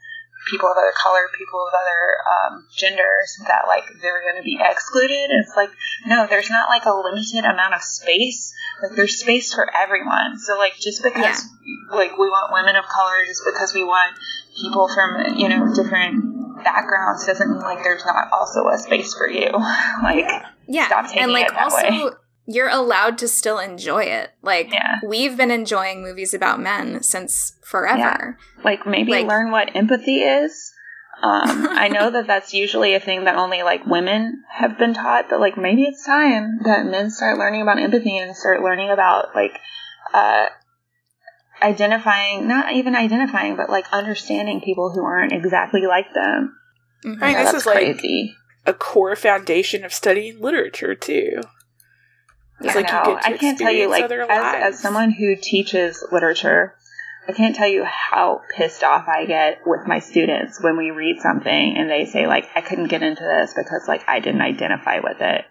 [0.49, 4.57] people of other color, people of other um, genders, that like they're going to be
[4.59, 5.29] excluded.
[5.29, 5.69] It's like
[6.05, 8.53] no, there's not like a limited amount of space.
[8.81, 10.39] Like there's space for everyone.
[10.39, 11.43] So like just because
[11.91, 14.17] like we want women of color, just because we want
[14.59, 19.29] people from you know different backgrounds, doesn't mean like there's not also a space for
[19.29, 19.51] you.
[20.03, 20.27] like
[20.67, 22.09] Yeah, Stop taking and like it that also way.
[22.47, 24.31] You're allowed to still enjoy it.
[24.41, 24.95] Like Yeah.
[25.05, 28.37] we've been enjoying movies about men since forever.
[28.63, 30.73] like maybe Like- learn what empathy is.
[31.21, 35.25] Um, I know that that's usually a thing that only like women have been taught,
[35.29, 39.35] but like maybe it's time that men start learning about empathy and start learning about
[39.35, 39.59] like
[40.13, 40.45] uh,
[41.61, 46.55] identifying, not even identifying, but like understanding people who aren't exactly like them.
[47.03, 47.17] Mhm.
[47.21, 48.31] I mean, know this that's is like
[48.65, 51.41] a core foundation of studying literature too.
[52.59, 55.35] It's I like you get to I can't tell you, like, as, as someone who
[55.35, 56.73] teaches literature,
[57.27, 61.19] I can't tell you how pissed off I get with my students when we read
[61.19, 64.99] something and they say, like, I couldn't get into this because, like, I didn't identify
[64.99, 65.45] with it.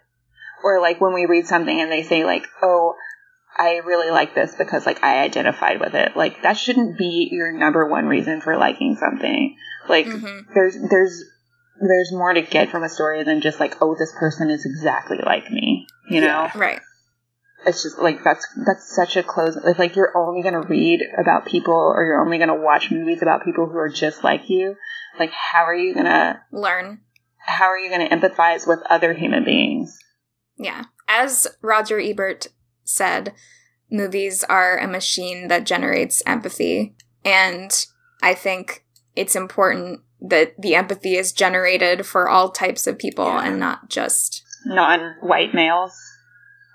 [0.63, 2.95] Or, like, when we read something and they say, like, oh,
[3.55, 6.17] I really like this because, like, I identified with it.
[6.17, 9.55] Like, that shouldn't be your number one reason for liking something.
[9.87, 10.45] Like, Mhm.
[10.53, 11.23] there's, there's,
[11.79, 15.19] there's more to get from a story than just like, oh, this person is exactly
[15.23, 15.87] like me.
[16.09, 16.27] You know?
[16.27, 16.51] Yeah.
[16.57, 16.81] Right.
[17.67, 21.01] It's just like that's that's such a close it's like you're only going to read
[21.19, 24.49] about people or you're only going to watch movies about people who are just like
[24.49, 24.75] you
[25.19, 27.01] like how are you going to Learn.
[27.37, 29.99] how are you going to empathize with other human beings
[30.57, 30.85] Yeah.
[31.07, 32.47] As Roger Ebert
[32.83, 33.33] said,
[33.89, 36.95] movies are a machine that generates empathy.
[37.23, 37.71] And
[38.21, 38.83] I think
[39.15, 43.45] it's important that the empathy is generated for all types of people Yeah.
[43.47, 45.93] and not just Non-white males,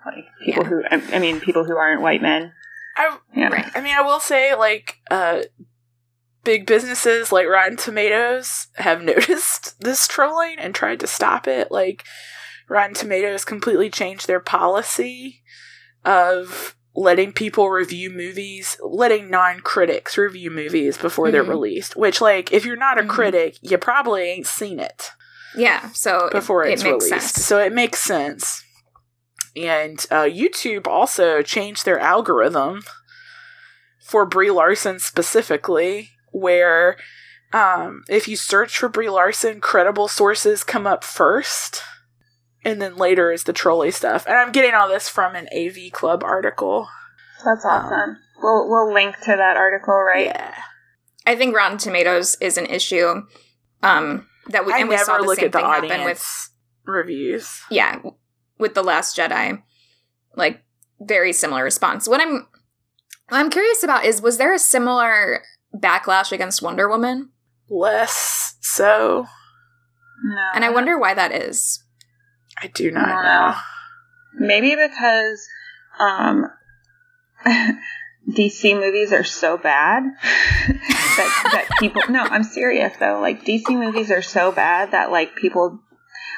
[0.07, 0.68] like people Yeah.
[0.68, 2.53] who I, I mean, people who aren't white men.
[2.96, 3.48] I, Yeah.
[3.48, 3.70] Right.
[3.74, 5.42] I mean, I will say, like, uh,
[6.44, 11.70] big businesses like Rotten Tomatoes have noticed this trolling and tried to stop it.
[11.70, 12.05] Like,
[12.68, 15.42] Rotten Tomatoes completely changed their policy
[16.05, 21.48] of letting people review movies, letting non critics review movies before they're Mhm.
[21.48, 21.96] released.
[21.96, 23.09] Which, like, if you're not a Mhm.
[23.09, 25.11] critic, you probably ain't seen it
[25.55, 25.88] yeah.
[25.92, 27.34] So before it, it's makes released.
[27.34, 27.46] sense.
[27.46, 28.64] So it makes sense.
[29.57, 32.82] And uh, YouTube also changed their algorithm
[34.00, 36.96] for Brie Larson specifically, where
[37.53, 41.82] um, if you search for Brie Larson, credible sources come up first,
[42.64, 44.24] and then later is the trolley stuff.
[44.26, 46.88] And I'm getting all this from an AV Club article.
[47.44, 48.16] That's Um, awesome.
[48.42, 50.26] we'll we'll link to that article, right?
[50.26, 50.55] Yeah.
[51.26, 53.22] I think Rotten Tomatoes is an issue.
[53.82, 56.48] Um, that we I and we saw the look same at the thing happen with
[56.84, 57.61] reviews.
[57.70, 58.00] yeah
[58.62, 59.60] with the Last Jedi,
[60.34, 60.62] like
[61.00, 62.08] very similar response.
[62.08, 62.46] What I'm
[63.28, 65.42] what I'm curious about is was there a similar
[65.76, 67.30] backlash against Wonder Woman?
[67.68, 69.26] Less so.
[70.24, 70.48] No.
[70.54, 71.82] And I wonder why that is.
[72.62, 73.50] I do not Wow.
[73.50, 74.46] know.
[74.46, 75.46] maybe because
[75.98, 76.46] um
[78.30, 80.04] DC movies are so bad
[80.68, 83.18] that that people no, I'm serious though.
[83.20, 85.80] Like DC movies are so bad that like people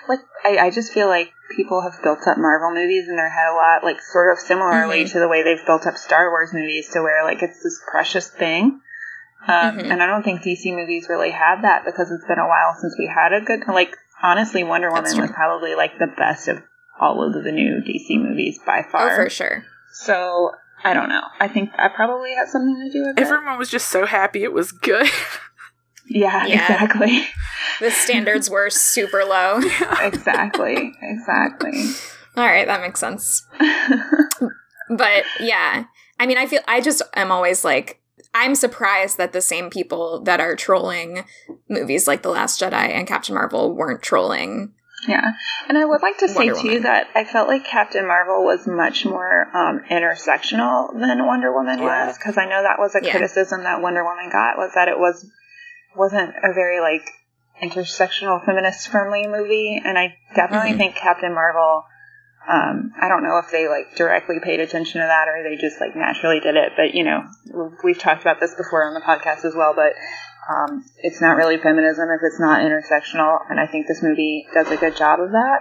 [0.08, 3.52] like I, I just feel like people have built up Marvel movies in their head
[3.52, 5.12] a lot, like sort of similarly Mhm.
[5.12, 8.28] to the way they've built up Star Wars movies to where like it's this precious
[8.28, 8.80] thing.
[9.46, 9.90] Um, Mhm.
[9.92, 12.96] And I don't think DC movies really have that because it's been a while since
[12.98, 16.62] we had a good like honestly Wonder Woman was probably like the best of
[16.98, 19.12] all of the new DC movies by far.
[19.12, 19.64] Oh, for sure.
[19.92, 20.52] So
[20.82, 21.22] I don't know.
[21.40, 23.20] I think that probably has something to do with it.
[23.22, 25.06] Everyone was just so happy it was good.
[26.08, 26.54] Yeah, Yeah.
[26.72, 27.26] exactly.
[27.80, 29.58] The standards were super low.
[30.02, 30.92] exactly.
[31.02, 31.84] Exactly.
[32.36, 33.46] All right, that makes sense.
[34.90, 35.84] But yeah,
[36.20, 38.00] I mean, I feel I just am always like
[38.34, 41.24] I'm surprised that the same people that are trolling
[41.68, 44.74] movies like The Last Jedi and Captain Marvel weren't trolling.
[45.08, 45.32] yeah.
[45.68, 46.82] And I would like to say Wonder too Woman.
[46.82, 52.06] that I felt like Captain Marvel was much more um, intersectional than Wonder Woman Yeah.
[52.08, 53.10] was because I know that was a Yeah.
[53.12, 55.30] criticism that Wonder Woman got was that it was
[55.96, 57.08] wasn't a very like
[57.62, 60.78] intersectional feminist friendly movie and I definitely Mhm.
[60.78, 61.84] think Captain Marvel
[62.46, 65.80] um, I don't know if they like directly paid attention to that or they just
[65.80, 67.24] like naturally did it, but you know,
[67.82, 69.92] we've talked about this before on the podcast as well, but
[70.52, 74.70] um, it's not really feminism if it's not intersectional, and I think this movie does
[74.70, 75.60] a good job of that.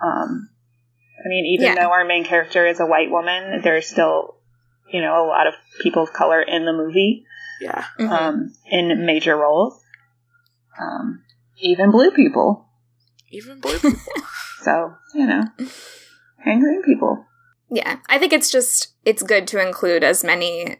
[0.00, 0.50] Um,
[1.18, 1.82] I mean, even Yeah.
[1.82, 4.36] though our main character is a white woman, there's still,
[4.92, 7.24] you know, a lot of people of color in the movie
[7.60, 7.84] yeah.
[7.98, 8.10] Mhm.
[8.10, 9.80] um, in major roles,
[10.80, 11.22] um,
[11.58, 12.66] even blue people.
[13.30, 14.00] Even blue people.
[14.62, 15.42] So you know,
[16.46, 17.26] and green people.
[17.70, 20.76] yeah, I think it's just it's good to include as many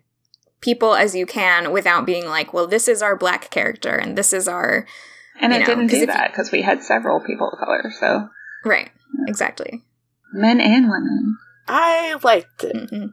[0.63, 4.33] people as you can without being like, well, this is our black character and this
[4.33, 4.87] is our
[5.39, 8.29] And it know, didn't 'cause do that because we had several people of color, so
[8.65, 8.91] right.
[9.29, 9.83] Exactly.
[10.33, 11.37] men and women.
[11.69, 12.89] I liked it.
[12.91, 13.07] hmm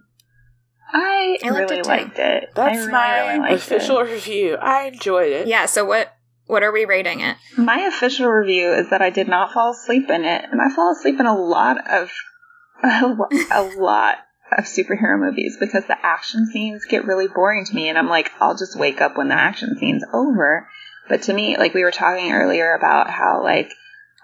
[0.94, 2.52] I, I liked really it liked it.
[2.56, 4.12] That's really, my really liked official It.
[4.12, 4.56] review.
[4.56, 5.48] I enjoyed it.
[5.48, 5.66] Yeah.
[5.66, 6.14] So what
[6.48, 7.38] what are we rating it?
[7.58, 10.92] My official review is that I did not fall asleep in it, and I fall
[10.92, 12.12] asleep in a lot of
[12.84, 13.16] a,
[13.52, 14.18] a lot
[14.58, 18.32] of superhero movies because the action scenes get really boring to me, and I'm like,
[18.40, 20.68] I'll just wake up when the action scene's over.
[21.08, 23.72] But to me, like we were talking earlier about how like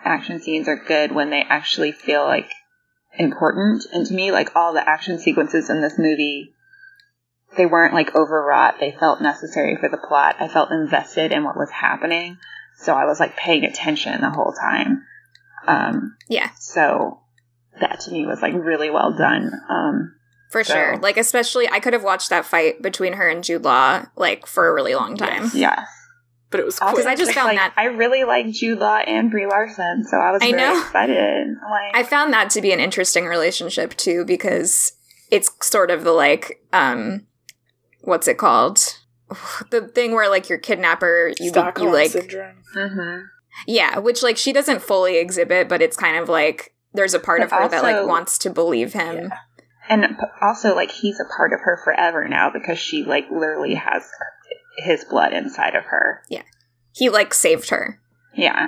[0.04, 2.50] action scenes are good when they actually feel like
[3.18, 6.54] important, and to me, like all the action sequences in this movie
[7.58, 8.76] they weren't like overwrought.
[8.80, 10.36] They felt necessary for the plot.
[10.40, 12.38] I felt invested in what was happening.
[12.78, 15.04] So I was like paying attention the whole time.
[15.68, 17.20] Um, Yeah, so
[17.82, 19.52] that to me was like really well done.
[19.70, 20.14] Um,
[20.52, 20.98] for So- sure.
[20.98, 24.68] Like especially I could have watched that fight between her and Jude Law like for
[24.68, 25.52] a really long time.
[25.54, 25.86] yeah.
[26.50, 27.06] But it was Also, quick.
[27.08, 30.32] I just found like, that- I really like Jude Law and Brie Larson, so I
[30.32, 30.80] was I know.
[30.80, 31.48] excited.
[31.70, 34.94] Like, I found that to be an interesting relationship too because
[35.30, 37.27] it's sort of the like um
[38.08, 38.80] what's it called?
[39.72, 42.64] The thing where like your kidnapper you Stockholm you like syndrome.
[42.74, 43.20] hmm
[43.68, 47.40] yeah, which like she doesn't fully exhibit, but it's kind of like there's a part
[47.40, 49.16] But of her that like wants to believe him.
[49.18, 49.38] Yeah.
[49.90, 50.06] and
[50.42, 54.04] also like he's a part of her forever now because she like literally has
[54.78, 56.22] his blood inside of her.
[56.30, 56.44] Yeah,
[56.94, 58.00] he like saved her.
[58.36, 58.68] Yeah.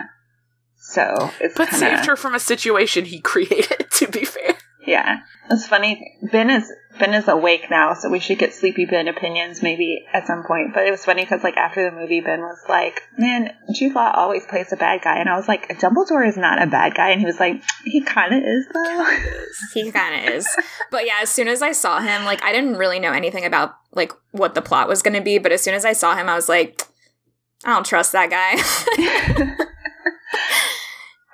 [0.75, 4.55] So it's But kinda, saved her from a situation he created, to be fair.
[4.89, 5.19] Yeah,
[5.51, 6.17] it's funny.
[6.31, 10.25] Ben is Ben is awake now, so we should get Sleepy Ben opinions maybe at
[10.25, 10.73] some point.
[10.73, 14.11] But it was funny because like after the movie, Ben was like, "Man, Jude Law
[14.15, 17.11] always plays a bad guy," and I was like, "Dumbledore is not a bad guy,"
[17.11, 19.05] and he was like, "He kind of is though."
[19.75, 20.47] he kind of is.
[20.89, 23.75] But yeah, as soon as I saw him, like I didn't really know anything about
[23.93, 26.27] like what the plot was going to be, but as soon as I saw him,
[26.27, 26.81] I was like,
[27.63, 29.55] I don't trust that guy.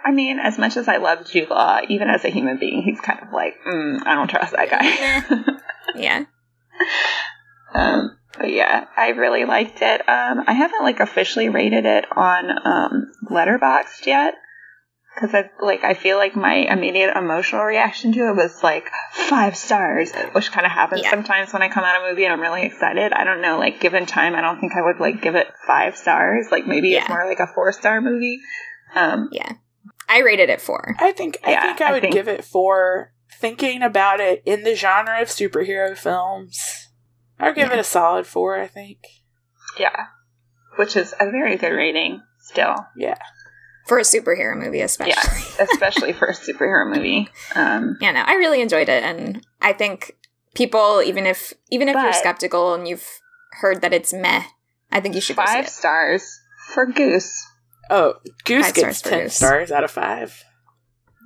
[0.05, 3.01] I mean, as much as I love Jude Law, even as a human being, he's
[3.01, 5.57] kind of like, mm, I don't trust that guy.
[5.95, 6.25] yeah.
[7.73, 10.01] Um, but yeah, I really liked it.
[10.07, 14.35] Um, I haven't like officially rated it on um, Letterboxd yet
[15.13, 19.57] because I like I feel like my immediate emotional reaction to it was like five
[19.57, 21.09] stars, which kind of happens Yeah.
[21.09, 23.11] sometimes when I come out of a movie and I'm really excited.
[23.11, 25.97] I don't know, like given time, I don't think I would like give it five
[25.97, 26.47] stars.
[26.51, 28.39] Like maybe it's more like a four star movie.
[28.95, 29.51] Um, Yeah.
[30.07, 30.95] I rated it four.
[30.99, 34.41] I think I Yeah, think I I would think- give it for thinking about it
[34.45, 36.87] in the genre of superhero films.
[37.39, 38.55] I'll give it a solid four.
[38.59, 38.99] I think.
[39.77, 40.05] yeah,
[40.77, 42.75] which is a very good rating still.
[42.95, 43.17] Yeah.
[43.87, 45.13] For a superhero movie, especially.
[45.59, 47.29] Yeah, especially for a superhero movie.
[47.53, 50.15] Um, yeah, no, I really enjoyed it, and I think
[50.55, 53.07] people, even if even if you're skeptical and you've
[53.61, 54.43] heard that it's meh,
[54.91, 55.69] I think you should go see five it.
[55.71, 56.39] stars
[56.73, 57.45] for Goose.
[57.89, 58.15] Oh,
[58.45, 59.35] Goose Five gets stars ten Goose.
[59.35, 60.43] stars out of five.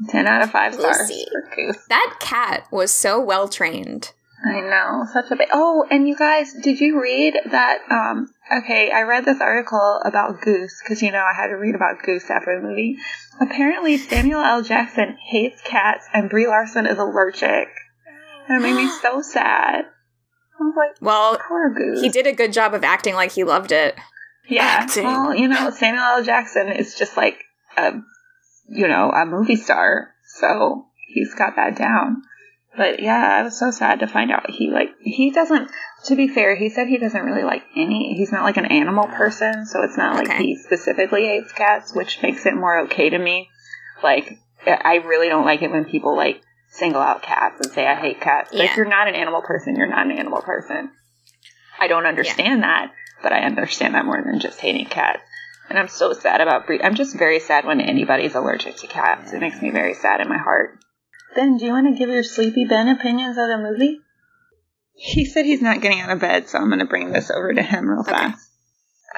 [0.10, 1.26] Ten out of five stars Lucy.
[1.32, 1.86] for Goose.
[1.90, 4.12] That cat was so well trained.
[4.46, 5.50] I know, such a big.
[5.54, 7.80] Oh, and you guys, did you read that?
[7.92, 8.30] Um,
[8.64, 12.02] okay, I read this article about Goose because you know I had to read about
[12.06, 12.98] Goose after the movie.
[13.42, 14.62] Apparently, Samuel L.
[14.64, 17.68] Jackson hates cats, and Brie Larson is allergic.
[18.48, 19.84] And it made me so sad.
[19.86, 22.00] I was like, Well, poor Goose.
[22.02, 23.96] he did a good job of acting like he loved it.
[24.50, 24.64] Yeah.
[24.64, 25.04] acting.
[25.06, 26.24] Well, you know, Samuel L.
[26.24, 27.44] Jackson is just like
[27.78, 27.94] a,
[28.68, 32.24] you know, a movie star, so he's got that down.
[32.78, 35.70] But yeah, I was so sad to find out he like he doesn't.
[36.06, 38.14] To be fair, he said he doesn't really like any.
[38.16, 40.44] He's not like an animal person, so it's not like Okay.
[40.46, 43.50] he specifically hates cats, which makes it more okay to me.
[44.02, 47.96] Like I really don't like it when people like single out cats and say I
[47.96, 48.50] hate cats.
[48.52, 48.66] But Yeah.
[48.72, 50.92] if you're not an animal person, you're not an animal person.
[51.80, 52.92] I don't understand that,
[53.22, 55.22] but I understand that more than just hating cats.
[55.70, 56.82] And I'm so sad about Brie.
[56.82, 59.34] I'm just very sad when anybody's allergic to cats.
[59.34, 60.80] It makes me very sad in my heart.
[61.36, 64.00] Ben, do you want to give your Sleepy Ben opinions of the movie?
[64.94, 67.54] He said he's not getting out of bed, so I'm going to bring this over
[67.54, 68.12] to him real Okay.
[68.12, 68.50] fast.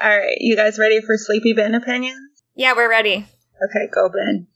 [0.02, 2.18] All right, you guys ready for Sleepy Ben opinions?
[2.54, 3.14] Yeah, we're ready.
[3.16, 4.46] Okay, go Ben.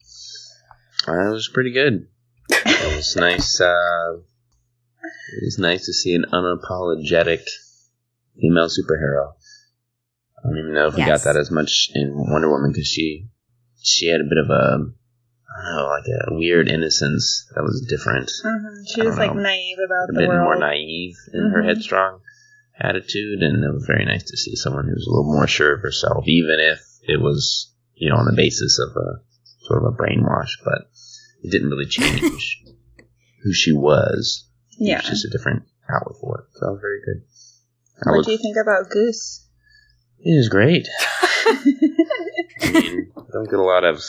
[1.09, 2.09] Uh, it was pretty good.
[2.51, 3.61] It was nice.
[3.61, 7.41] Uh, it was nice to see an unapologetic
[8.41, 9.33] female superhero.
[10.47, 11.25] I don't even know if we Yes.
[11.25, 13.29] got that as much in Wonder Woman because she
[13.83, 14.93] she had a bit of a
[15.59, 18.85] I don't know, like a weird innocence that was different, Mm-hmm.
[18.87, 19.43] She was don't like know.
[19.43, 20.11] naive about it.
[20.11, 20.43] a the bit world.
[20.45, 21.67] more naive in her Mhm.
[21.69, 22.21] headstrong
[22.79, 25.81] attitude, and it was very nice to see someone who's a little more sure of
[25.81, 29.21] herself, even if it was you know on the basis of a
[29.67, 30.91] sort of a brainwash, but
[31.43, 32.63] it didn't really change
[33.43, 34.47] who she was.
[34.79, 34.97] It Yeah.
[34.99, 36.59] was just a different outlook for it.
[36.59, 37.23] So it was very good.
[38.05, 39.46] I What look- do you think about Goose?
[40.29, 40.89] It was great.
[41.47, 44.03] I mean, I don't get a lot of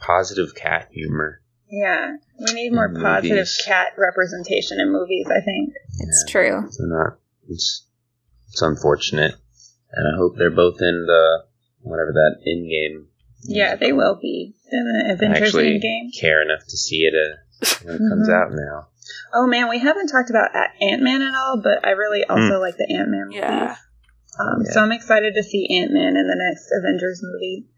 [0.00, 1.40] positive cat humor.
[1.70, 5.26] Yeah, we need more In positive cat representation in movies.
[5.30, 5.72] I think.
[6.00, 6.32] It's Yeah.
[6.32, 6.66] true.
[6.70, 7.18] So not
[7.48, 7.86] it's
[8.50, 9.34] it's unfortunate,
[9.92, 11.44] and I hope they're both in the
[11.82, 13.06] whatever that in game.
[13.44, 16.20] Yeah, they will be in the Avengers actually Endgame.
[16.20, 18.34] care enough to see it uh, when it comes Mhm.
[18.34, 18.88] out now.
[19.34, 22.76] Oh man, we haven't talked about Ant Man at all, but I really also like
[22.76, 23.36] the Ant Man movie.
[23.38, 23.76] Yeah.
[24.38, 24.72] Um, Yeah.
[24.72, 27.68] So I'm excited to see Ant Man in the next Avengers movie.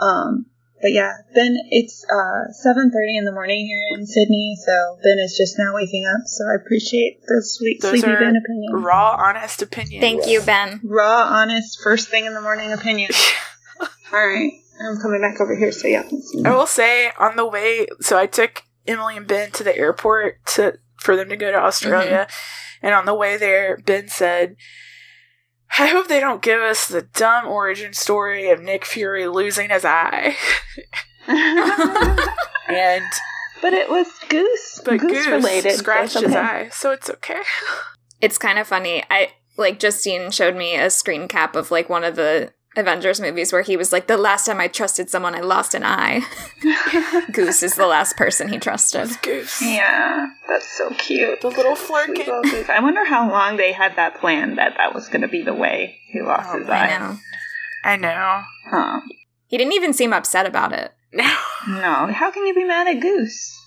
[0.00, 0.46] Um,
[0.82, 5.36] but yeah, Ben, it's uh 7:30 in the morning here in Sydney, so Ben is
[5.38, 6.26] just now waking up.
[6.26, 8.72] So I appreciate the sweet Those sleepy are Ben opinion.
[8.72, 10.00] Raw, honest opinion.
[10.00, 10.80] Thank you, Ben.
[10.82, 13.12] Raw, honest, first thing in the morning opinion.
[13.80, 16.42] all right, I'm coming back over here so y'all can see.
[16.44, 20.44] I will say on the way, so I took Emily and Ben to the airport
[20.54, 22.26] to for them to go to Australia,
[22.82, 24.56] and on the way there, Ben said,
[25.78, 29.84] "I hope they don't give us the dumb origin story of Nick Fury losing his
[29.84, 30.36] eye."
[31.26, 33.04] and
[33.60, 35.72] but it was Goose, but Goose, Goose, related.
[35.72, 37.42] scratched it's his eye, so it's okay.
[38.20, 39.04] It's kind of funny.
[39.08, 43.52] I like Justine showed me a screen cap of like one of the Avengers movies
[43.52, 46.22] where he was like, "The last time I trusted someone, I lost an eye."
[47.32, 49.02] Goose is the last person he trusted.
[49.02, 51.40] It's Goose, Yeah, that's so cute.
[51.42, 52.70] the little Sweet Flerken.
[52.70, 55.54] I wonder how long they had that plan that that was going to be the
[55.54, 56.98] way he lost Oh, his I eye.
[56.98, 57.16] know.
[57.84, 58.42] I know.
[58.70, 59.00] Huh.
[59.48, 60.92] He didn't even seem upset about it.
[61.12, 61.36] No.
[61.68, 63.58] No, how can you be mad at Goose?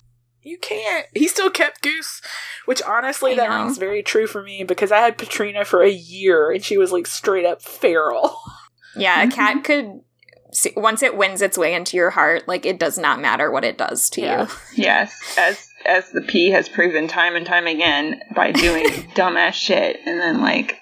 [0.42, 1.06] You can't.
[1.14, 2.22] He still kept Goose,
[2.66, 3.64] which honestly, I that know.
[3.64, 6.92] rings very true for me because I had Patrina for a year and she was
[6.92, 8.36] like straight up feral.
[8.96, 9.32] Yeah, a Mm-hmm.
[9.36, 10.02] cat could.
[10.54, 13.66] See, once it wins its way into your heart, like it does not matter what
[13.66, 14.42] it does to Yeah.
[14.44, 14.48] you.
[14.84, 18.86] Yes, as as the P has proven time and time again by doing
[19.16, 20.80] dumbass shit, and then like,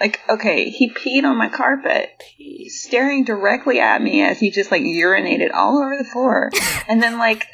[0.00, 2.10] like okay, he peed on my carpet,
[2.68, 6.50] staring directly at me as he just like urinated all over the floor,
[6.88, 7.46] and then like,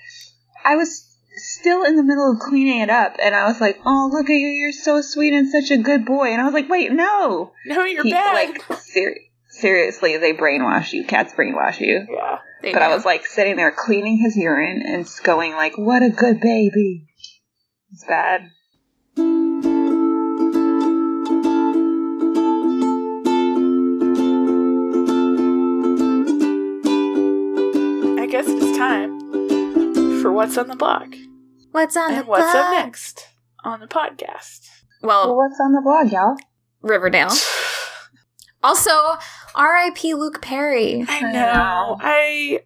[0.65, 4.11] I was still in the middle of cleaning it up, and I was like, oh
[4.13, 6.69] look at you, you're so sweet and such a good boy, and I was like,
[6.69, 8.35] wait, no, No, you're He- bad.
[8.35, 9.17] like ser-
[9.63, 12.07] seriously, they brainwash you, cats brainwash you.
[12.11, 12.39] yeah.
[12.61, 16.11] They But I was like sitting there cleaning his urine and going like, "What a
[16.11, 17.07] good baby."
[17.93, 18.51] It's bad.
[28.21, 31.15] I guess it's time for what's on the block
[31.73, 33.29] what's on the and what's up next
[33.65, 34.69] on the podcast.
[35.03, 36.37] Well, Well, what's on the blog, y'all?
[36.83, 37.31] Riverdale.
[38.65, 38.93] Also,
[39.55, 40.15] R.I.P.
[40.15, 41.05] Luke Perry.
[41.09, 41.31] I I know.
[41.33, 41.97] know.
[42.01, 42.61] I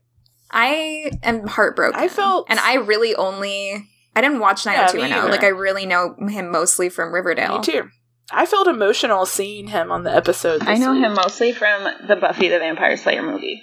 [0.51, 1.99] I am heartbroken.
[2.01, 5.11] I felt- and I really only I didn't watch Yeah, 90210.
[5.11, 5.31] me oh oh.
[5.31, 7.59] like I really know him mostly from Riverdale.
[7.59, 7.89] me too.
[8.31, 10.63] I felt emotional seeing him on the episode.
[10.67, 11.05] I know week.
[11.05, 13.63] him mostly from the Buffy the Vampire Slayer movie,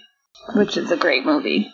[0.55, 1.69] which is a great movie.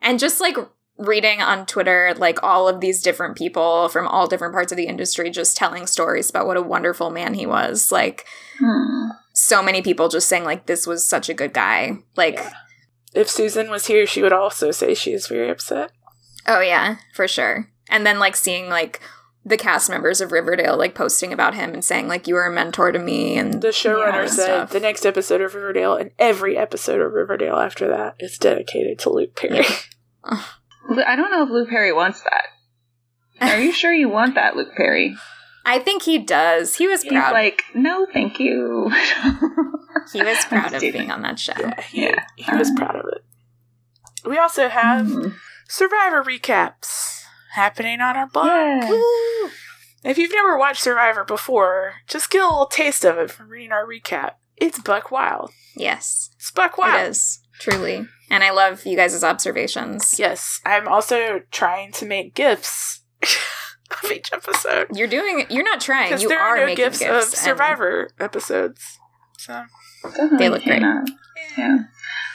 [0.00, 0.56] And just like
[0.98, 4.86] reading on Twitter, like all of these different people from all different parts of the
[4.86, 7.92] industry just telling stories about what a wonderful man he was.
[7.92, 8.24] Like
[8.58, 9.08] Hmm.
[9.34, 11.98] so many people just saying like this was such a good guy.
[12.16, 12.52] Like Yeah.
[13.14, 15.90] If Susan was here, she would also say she is very upset.
[16.46, 17.68] oh yeah, for sure.
[17.90, 19.00] And then like seeing like
[19.44, 22.52] the cast members of Riverdale like posting about him and saying like you were a
[22.52, 24.70] mentor to me and The showrunner Yeah, said stuff.
[24.70, 29.10] the next episode of Riverdale and every episode of Riverdale after that is dedicated to
[29.10, 29.64] Luke Perry.
[30.90, 32.46] I don't know if Luke Perry wants that.
[33.40, 35.14] Are you sure you want that, Luke Perry?
[35.64, 36.76] I think he does.
[36.76, 37.32] He was He's proud.
[37.32, 38.88] like, no, thank you.
[40.12, 41.52] he was proud of being on that show.
[41.58, 42.24] yeah, he, Yeah.
[42.36, 43.24] he was proud of it.
[44.28, 45.28] We also have Hmm.
[45.68, 47.22] Survivor recaps
[47.54, 48.46] happening on our blog.
[48.46, 49.48] Yeah.
[50.04, 53.72] If you've never watched Survivor before, just get a little taste of it from reading
[53.72, 54.34] our recap.
[54.56, 55.50] It's buck wild.
[55.74, 56.30] Yes.
[56.36, 57.00] It's buck wild.
[57.04, 57.40] It is.
[57.58, 58.06] Truly.
[58.30, 60.18] And I love you guys' observations.
[60.18, 63.00] Yes, I'm also trying to make gifts
[64.02, 66.18] of each episode You're doing you're not trying.
[66.20, 68.98] You there are are no making gifts, gifts, of and- Survivor episodes.
[69.38, 69.62] So
[70.38, 70.82] They look great.
[70.82, 71.04] Hannah.
[71.56, 71.78] Yeah.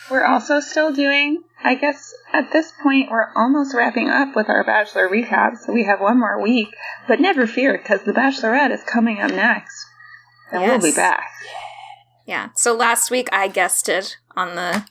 [0.09, 4.63] We're also still doing, I guess at this point, we're almost wrapping up with our
[4.63, 5.71] Bachelor recaps.
[5.71, 6.69] We have one more week,
[7.07, 9.85] but never fear, because The Bachelorette is coming up next.
[10.51, 11.29] And we'll be back.
[12.25, 12.49] Yeah.
[12.55, 14.85] So last week I guested on the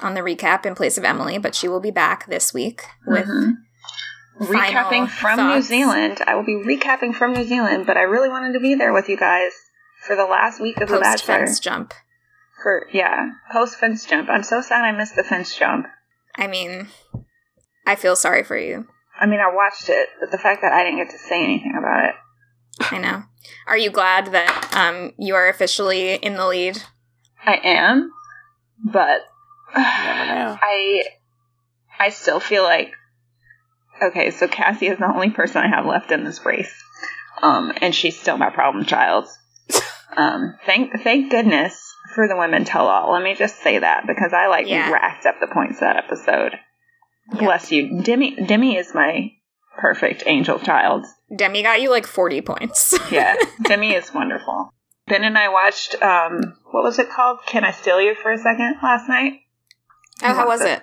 [0.00, 3.26] on the recap in place of Emily, but she will be back this week with
[3.26, 3.54] Mhm.
[4.38, 5.62] final Recapping from New.
[5.62, 6.22] Zealand.
[6.26, 9.08] I will be recapping from New Zealand, but I really wanted to be there with
[9.08, 9.52] you guys
[10.06, 11.46] for the last week of The post Bachelor.
[11.46, 11.94] fence jump.
[12.62, 14.28] For, yeah, post fence jump.
[14.28, 15.86] I'm so sad I missed the fence jump.
[16.36, 16.88] I mean,
[17.86, 18.86] I feel sorry for you.
[19.18, 21.74] I mean, I watched it, but the fact that I didn't get to say anything
[21.78, 22.14] about it.
[22.90, 23.22] I know.
[23.66, 26.82] Are you glad that um you are officially in the lead?
[27.46, 28.10] I am,
[28.84, 29.20] but
[29.76, 30.58] never know.
[30.60, 31.02] I
[31.98, 32.92] I still feel like
[34.02, 36.72] okay, so Cassie is the only person I have left in this race.
[37.42, 39.26] Um, and she's still my problem child.
[40.16, 43.12] Um, thank thank goodness for the women tell all.
[43.12, 44.90] Let me just say that because I like Yeah.
[44.90, 46.52] racked up the points that episode.
[47.34, 47.38] Yeah.
[47.40, 48.00] Bless you.
[48.00, 49.32] Demi Demi is my
[49.76, 51.04] perfect angel child.
[51.36, 52.94] Demi got you like 40 points.
[53.10, 53.34] Yeah,
[53.64, 54.70] Demi is wonderful.
[55.06, 57.40] Ben and I watched um what was it called?
[57.46, 59.40] Can I steal you for a second last night?
[60.22, 60.80] Oh, how was it?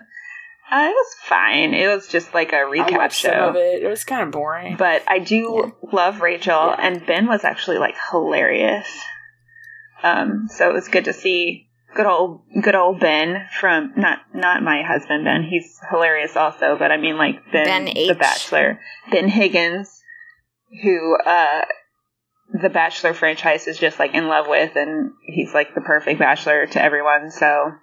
[0.72, 1.74] Uh, it was fine.
[1.74, 3.50] It was just like a recap watched some show.
[3.50, 3.84] of it.
[3.84, 4.76] It was kind of boring.
[4.78, 6.76] But I do love Rachel, Yeah.
[6.80, 8.88] and Ben was actually like hilarious.
[10.02, 14.64] Um, so it was good to see good old good old Ben from not not
[14.64, 15.44] my husband Ben.
[15.44, 18.80] He's hilarious also, but I mean like Ben, Ben the Bachelor,
[19.12, 20.02] Ben Higgins,
[20.82, 21.62] who uh
[22.62, 26.66] the Bachelor franchise is just like in love with, and he's like the perfect Bachelor
[26.68, 27.30] to everyone.
[27.32, 27.74] So.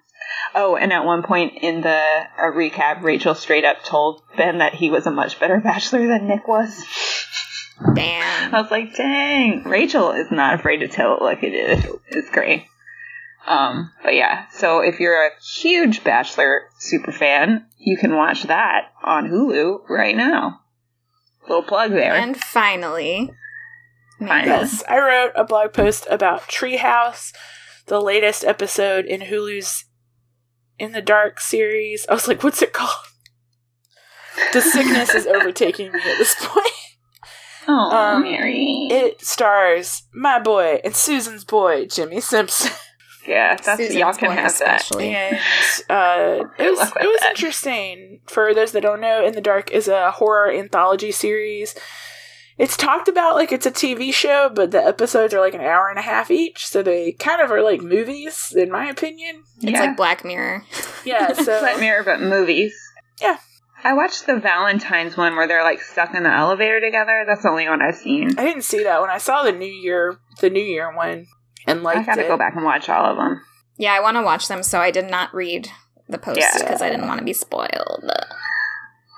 [0.53, 2.01] Oh, and at one point in the
[2.37, 6.27] a recap, Rachel straight up told Ben that he was a much better bachelor than
[6.27, 6.83] Nick was.
[7.95, 8.53] Damn.
[8.53, 11.85] I was like, dang, Rachel is not afraid to tell it like it is.
[12.09, 12.65] It's great.
[13.47, 18.91] Um, but yeah, so if you're a huge Bachelor super fan, you can watch that
[19.03, 20.61] on Hulu right now.
[21.47, 22.13] Little plug there.
[22.13, 23.31] And finally,
[24.27, 24.47] Finally.
[24.47, 27.33] Yes, I wrote a blog post about Treehouse,
[27.87, 29.85] the latest episode in Hulu's
[30.79, 32.05] In the Dark series.
[32.09, 32.91] I was like, what's it called?
[34.53, 36.67] the sickness is overtaking me at this point.
[37.67, 38.87] Oh, Um, Mary.
[38.89, 42.71] It stars my boy and Susan's boy, Jimmy Simpson.
[43.27, 44.81] yeah, that's Susan's y'all can boy have that.
[44.81, 45.09] especially.
[45.13, 45.35] And
[45.89, 47.31] uh, it was, it was that.
[47.31, 48.21] interesting.
[48.27, 51.75] For those that don't know, In the Dark is a horror anthology series.
[52.61, 55.89] It's talked about like it's a TV show, but the episodes are like an hour
[55.89, 59.41] and a half each, so they kind of are like movies, in my opinion.
[59.63, 59.79] It's yeah.
[59.79, 60.63] like Black Mirror.
[61.03, 62.79] Yeah, so Black Mirror, but movies.
[63.19, 63.37] Yeah.
[63.83, 67.25] I watched the Valentine's one where they're like stuck in the elevator together.
[67.27, 68.37] That's the only one I've seen.
[68.37, 69.09] I didn't see that one.
[69.09, 71.25] I saw the New Year, the New Year one,
[71.65, 73.41] and like I gotta go back and watch all of them.
[73.77, 75.67] Yeah, I want to watch them, so I did not read
[76.07, 76.51] the post Yeah.
[76.59, 78.03] because I didn't want to be spoiled.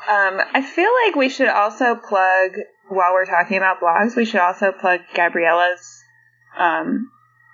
[0.07, 2.51] Um, I feel like we should also plug
[2.89, 4.15] while we're talking about blogs.
[4.15, 6.03] We should also plug Gabriella's
[6.57, 7.09] um,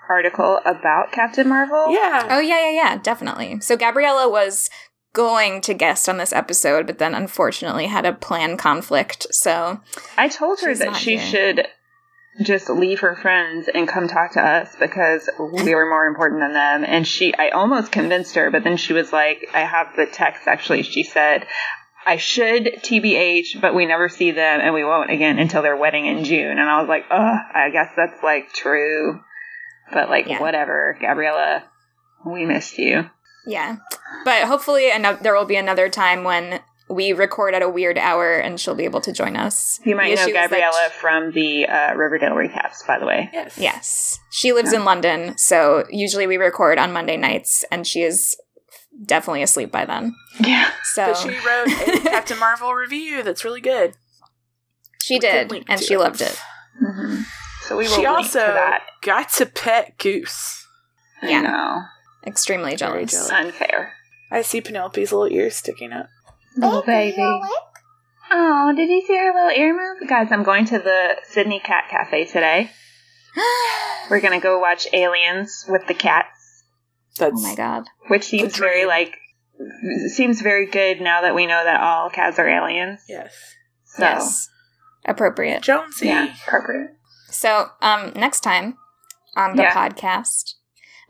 [0.10, 1.92] article about Captain Marvel.
[1.92, 3.60] Yeah, Oh yeah, yeah, yeah, definitely.
[3.62, 4.70] So Gabriella was
[5.14, 9.28] going to guest on this episode, but then unfortunately had a plan conflict.
[9.32, 9.82] So
[10.18, 11.26] I told her that she here.
[11.26, 11.68] should
[12.42, 16.54] just leave her friends and come talk to us because we were more important than
[16.54, 16.86] them.
[16.86, 20.48] And she, I almost convinced her, but then she was like, I have the text
[20.48, 20.84] actually.
[20.84, 21.46] She said,
[22.10, 26.08] I should TBH, but we never see them and we won't again until their wedding
[26.08, 26.58] in June.
[26.58, 29.20] And I was like, ugh, I guess that's like true.
[29.94, 30.40] But like, Yeah.
[30.42, 31.64] whatever, Gabriella,
[32.26, 33.10] we missed you.
[33.46, 33.78] yeah,
[34.26, 36.60] but hopefully ano- there will be another time when
[36.90, 39.80] we record at a weird hour and she'll be able to join us.
[39.86, 43.30] You might know issue is that- Gabriella from the uh, Riverdale recaps, by the way.
[43.32, 44.20] yes, Yes.
[44.32, 48.36] She lives in London, so usually we record on Monday nights, and she is
[49.06, 50.16] definitely asleep by then.
[50.40, 50.70] Yeah.
[50.84, 53.96] So But she wrote a Captain Marvel review that's really good.
[55.02, 56.00] she We did, and she it.
[56.00, 56.38] loved it.
[56.80, 57.22] hmm
[57.64, 58.84] So we will She link also to that.
[59.02, 60.66] got to pet Goose.
[61.22, 61.42] I Yeah.
[61.42, 61.82] know.
[62.26, 63.12] Extremely Very jealous.
[63.12, 63.32] jealous.
[63.32, 63.94] Unfair.
[64.32, 66.08] I see Penelope's little ears sticking up.
[66.58, 67.42] Little baby.
[68.32, 70.08] Oh, did you see her little ear move?
[70.08, 72.70] Guys, I'm going to the Sydney Cat Cafe today.
[74.10, 76.39] We're gonna go watch Aliens with the cats,
[77.20, 77.86] That's oh my god.
[78.08, 79.14] which seems very like
[80.08, 83.02] seems very good now that we know that all cats are aliens.
[83.08, 83.34] yes.
[83.86, 84.50] So, Yes.
[85.06, 85.62] Appropriate.
[85.64, 86.08] Jonesy.
[86.08, 86.92] yeah, appropriate.
[87.30, 88.78] So, um, next time
[89.36, 89.74] on the Yeah.
[89.74, 90.56] podcast,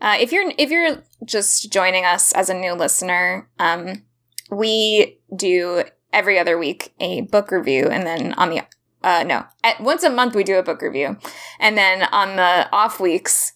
[0.00, 4.04] uh, if you're if you're just joining us as a new listener, um,
[4.50, 8.62] we do every other week a book review, and then on the
[9.02, 11.16] uh, no, at once a month we do a book review,
[11.58, 13.52] and then on the off weeks,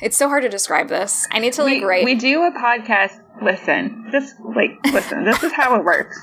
[0.00, 1.26] it's so hard to describe this.
[1.30, 2.04] I need to like we, write.
[2.04, 3.20] we do a podcast.
[3.42, 5.24] Listen, this like listen.
[5.24, 6.18] this is how it works.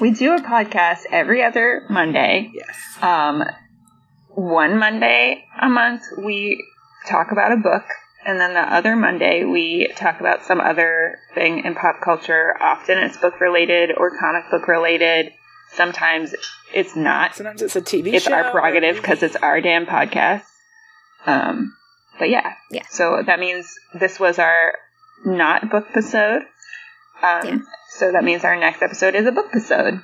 [0.00, 2.50] We do a podcast every other Monday.
[2.52, 3.02] Yes.
[3.02, 3.44] Um,
[4.30, 6.62] one Monday a month we
[7.08, 7.84] talk about a book,
[8.26, 12.54] and then the other Monday we talk about some other thing in pop culture.
[12.60, 15.32] Often it's book related or comic book related.
[15.72, 16.34] Sometimes
[16.74, 17.34] it's not.
[17.36, 18.32] Sometimes it's a TV It's show.
[18.32, 20.42] our prerogative because it's our damn podcast.
[21.26, 21.76] Um,
[22.20, 22.84] but yeah, Yeah.
[22.88, 24.74] So that means this was our
[25.24, 26.42] not book episode.
[27.22, 27.58] Um, Yeah.
[27.98, 30.00] So that means our next episode is a book episode,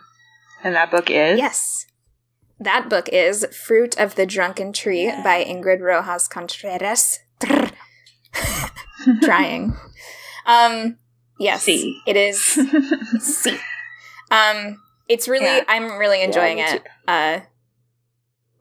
[0.64, 1.86] and that book is yes.
[2.58, 7.18] That book is Fruit of the Drunken Tree by Ingrid Rojas Contreras.
[9.22, 9.76] Trying.
[10.46, 10.96] Um,
[11.38, 11.62] yes.
[11.64, 12.00] C.
[12.06, 12.40] It is
[13.20, 13.58] C.
[14.30, 15.64] Um, it's really, Yeah.
[15.68, 16.82] I'm really enjoying it.
[17.06, 17.40] Uh,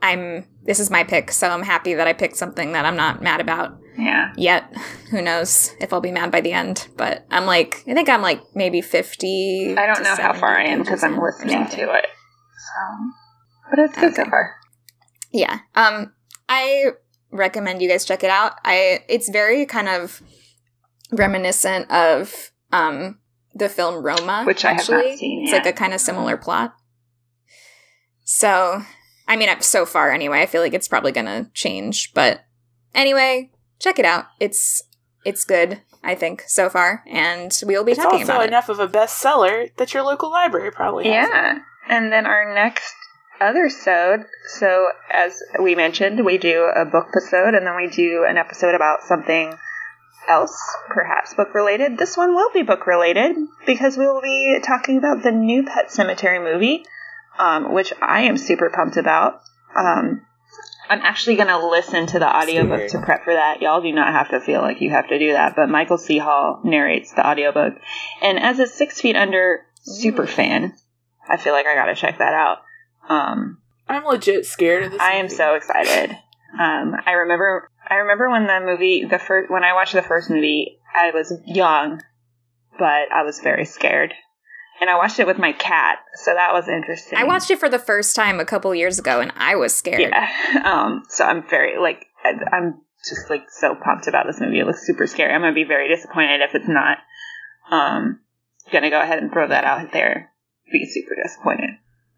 [0.06, 3.22] I'm, this is my pick, so I'm happy that I picked something that I'm not
[3.22, 4.34] mad about yeah.
[4.38, 4.73] yet.
[5.11, 8.22] Who knows if I'll be mad by the end, but I'm like, I think I'm
[8.22, 9.76] like maybe 50.
[9.77, 12.06] I don't know how far I am because I'm listening to it.
[12.57, 14.56] So, but it's good so far.
[15.32, 15.60] Yeah.
[15.76, 16.14] Um
[16.48, 16.91] I
[17.32, 18.53] recommend you guys check it out.
[18.64, 20.22] I it's very kind of
[21.11, 23.19] reminiscent of um
[23.53, 25.10] the film Roma, Which I have actually.
[25.11, 25.65] not seen It's yet.
[25.65, 26.76] like a kind of similar plot.
[28.26, 28.82] So,
[29.27, 32.45] I mean, so far anyway, I feel like it's probably going to change, but
[32.93, 34.26] anyway, check it out.
[34.39, 34.84] It's
[35.23, 38.47] it's good, I think, so far, and we will be It's talking about it.
[38.49, 41.27] enough of a bestseller that your local library probably has.
[41.27, 41.60] Yeah.
[41.89, 42.93] And then our next
[43.41, 48.38] othersode, so as we mentioned, we do a book episode and then we do an
[48.38, 49.53] episode about something
[50.30, 50.57] else,
[50.89, 51.97] perhaps book related.
[51.97, 53.35] This one will be book related
[53.65, 56.85] because we will be talking about the new Pet Sematary movie,
[57.38, 59.41] um, which I am super pumped about.
[59.76, 60.26] Um,
[60.90, 63.62] I'm actually going to listen to the audiobook to prep for that.
[63.62, 66.20] Y'all do not have to feel like you have to do that, but Michael C.
[66.20, 67.74] Hall narrates the audiobook.
[68.22, 70.74] And as a Six Feet Under super fan,
[71.28, 72.60] I feel like I gotta check that out.
[73.10, 75.02] Um, I'm legit scared of this.
[75.02, 75.36] I am movie.
[75.36, 76.12] so excited.
[76.60, 80.30] Um, I remember, I remember when the movie, the first, when I watched the first
[80.30, 82.02] movie, I was young,
[82.78, 84.14] but I was very scared.
[84.81, 87.18] And I watched it with my cat, so that was interesting.
[87.18, 90.02] I watched it for the first time a couple years ago, and I was scared.
[90.02, 90.27] Yeah.
[90.65, 91.03] Um.
[91.10, 94.60] So I'm very like I- I'm just like so pumped about this movie.
[94.60, 95.34] It looks super scary.
[95.34, 96.97] I'm gonna be very disappointed if it's not.
[97.72, 98.19] Um.
[98.72, 100.31] Gonna go ahead and throw that out there.
[100.72, 101.69] Be super disappointed.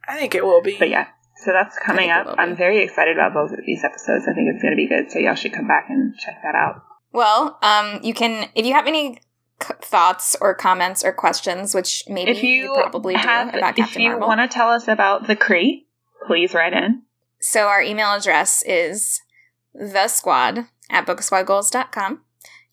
[0.07, 0.77] I think it will be.
[0.79, 1.07] But yeah.
[1.43, 2.33] So that's coming up.
[2.39, 4.25] I'm very excited about both of these episodes.
[4.27, 5.11] I think it's gonna be good.
[5.11, 6.81] So y'all should come back and check that out.
[7.11, 9.19] Well, um, you can if you have any
[9.61, 13.95] c- thoughts or comments or questions, which maybe if you, probably have, do about if
[13.95, 14.27] you Marvel.
[14.27, 15.87] want to tell us about the crate,
[16.25, 17.03] please write in.
[17.39, 19.21] So our email address is
[19.73, 22.21] the squad at booksquadgoals.com.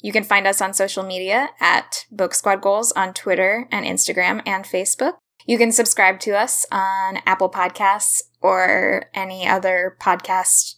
[0.00, 4.42] You can find us on social media at Book Squad Goals on Twitter and Instagram
[4.46, 5.14] and Facebook.
[5.46, 10.74] You can subscribe to us on Apple Podcasts or any other podcast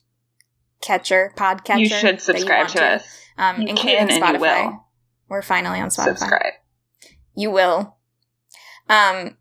[0.80, 1.78] catcher, podcatcher.
[1.78, 3.20] you should subscribe want to us.
[3.38, 4.80] um, You including can and you Spotify.
[5.28, 5.36] Will.
[5.36, 6.18] We're finally on Spotify.
[6.18, 6.52] Subscribe.
[7.34, 7.96] You will.
[8.88, 9.36] Um,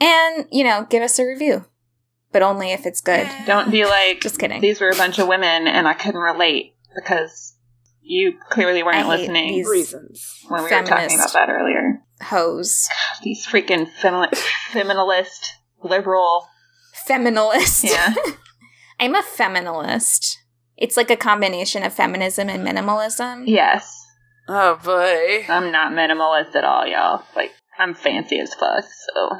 [0.00, 1.66] and you know, give us a review,
[2.32, 3.28] but only if it's good.
[3.46, 4.60] Don't be like, Just kidding.
[4.60, 7.54] these were a bunch of women and I couldn't relate because
[8.02, 10.44] you clearly weren't I hate listening these- reasons.
[10.48, 12.02] when we were talking about that earlier.
[12.22, 12.88] Hose.
[13.22, 14.34] These freaking femi-
[14.72, 16.46] feminist, liberal.
[16.92, 17.84] Feminalist.
[17.84, 18.14] Yeah.
[19.00, 20.38] I'm a feminalist.
[20.76, 23.44] It's like a combination of feminism and minimalism.
[23.46, 23.99] Yes.
[24.52, 25.46] Oh boy.
[25.48, 27.22] I'm not minimalist at all, y'all.
[27.36, 29.38] Like, I'm fancy as fuck, so.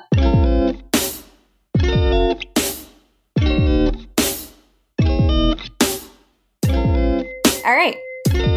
[7.64, 7.96] All right.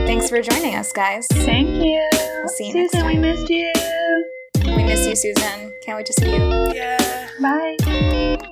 [0.06, 1.26] Thanks for joining us, guys.
[1.32, 2.08] Thank you.
[2.14, 3.74] We'll see you next Susan, we missed you.
[4.64, 5.74] We miss you, Susan.
[5.84, 6.72] Can't wait to see you.
[6.72, 7.30] Yeah.
[7.42, 8.50] Bye.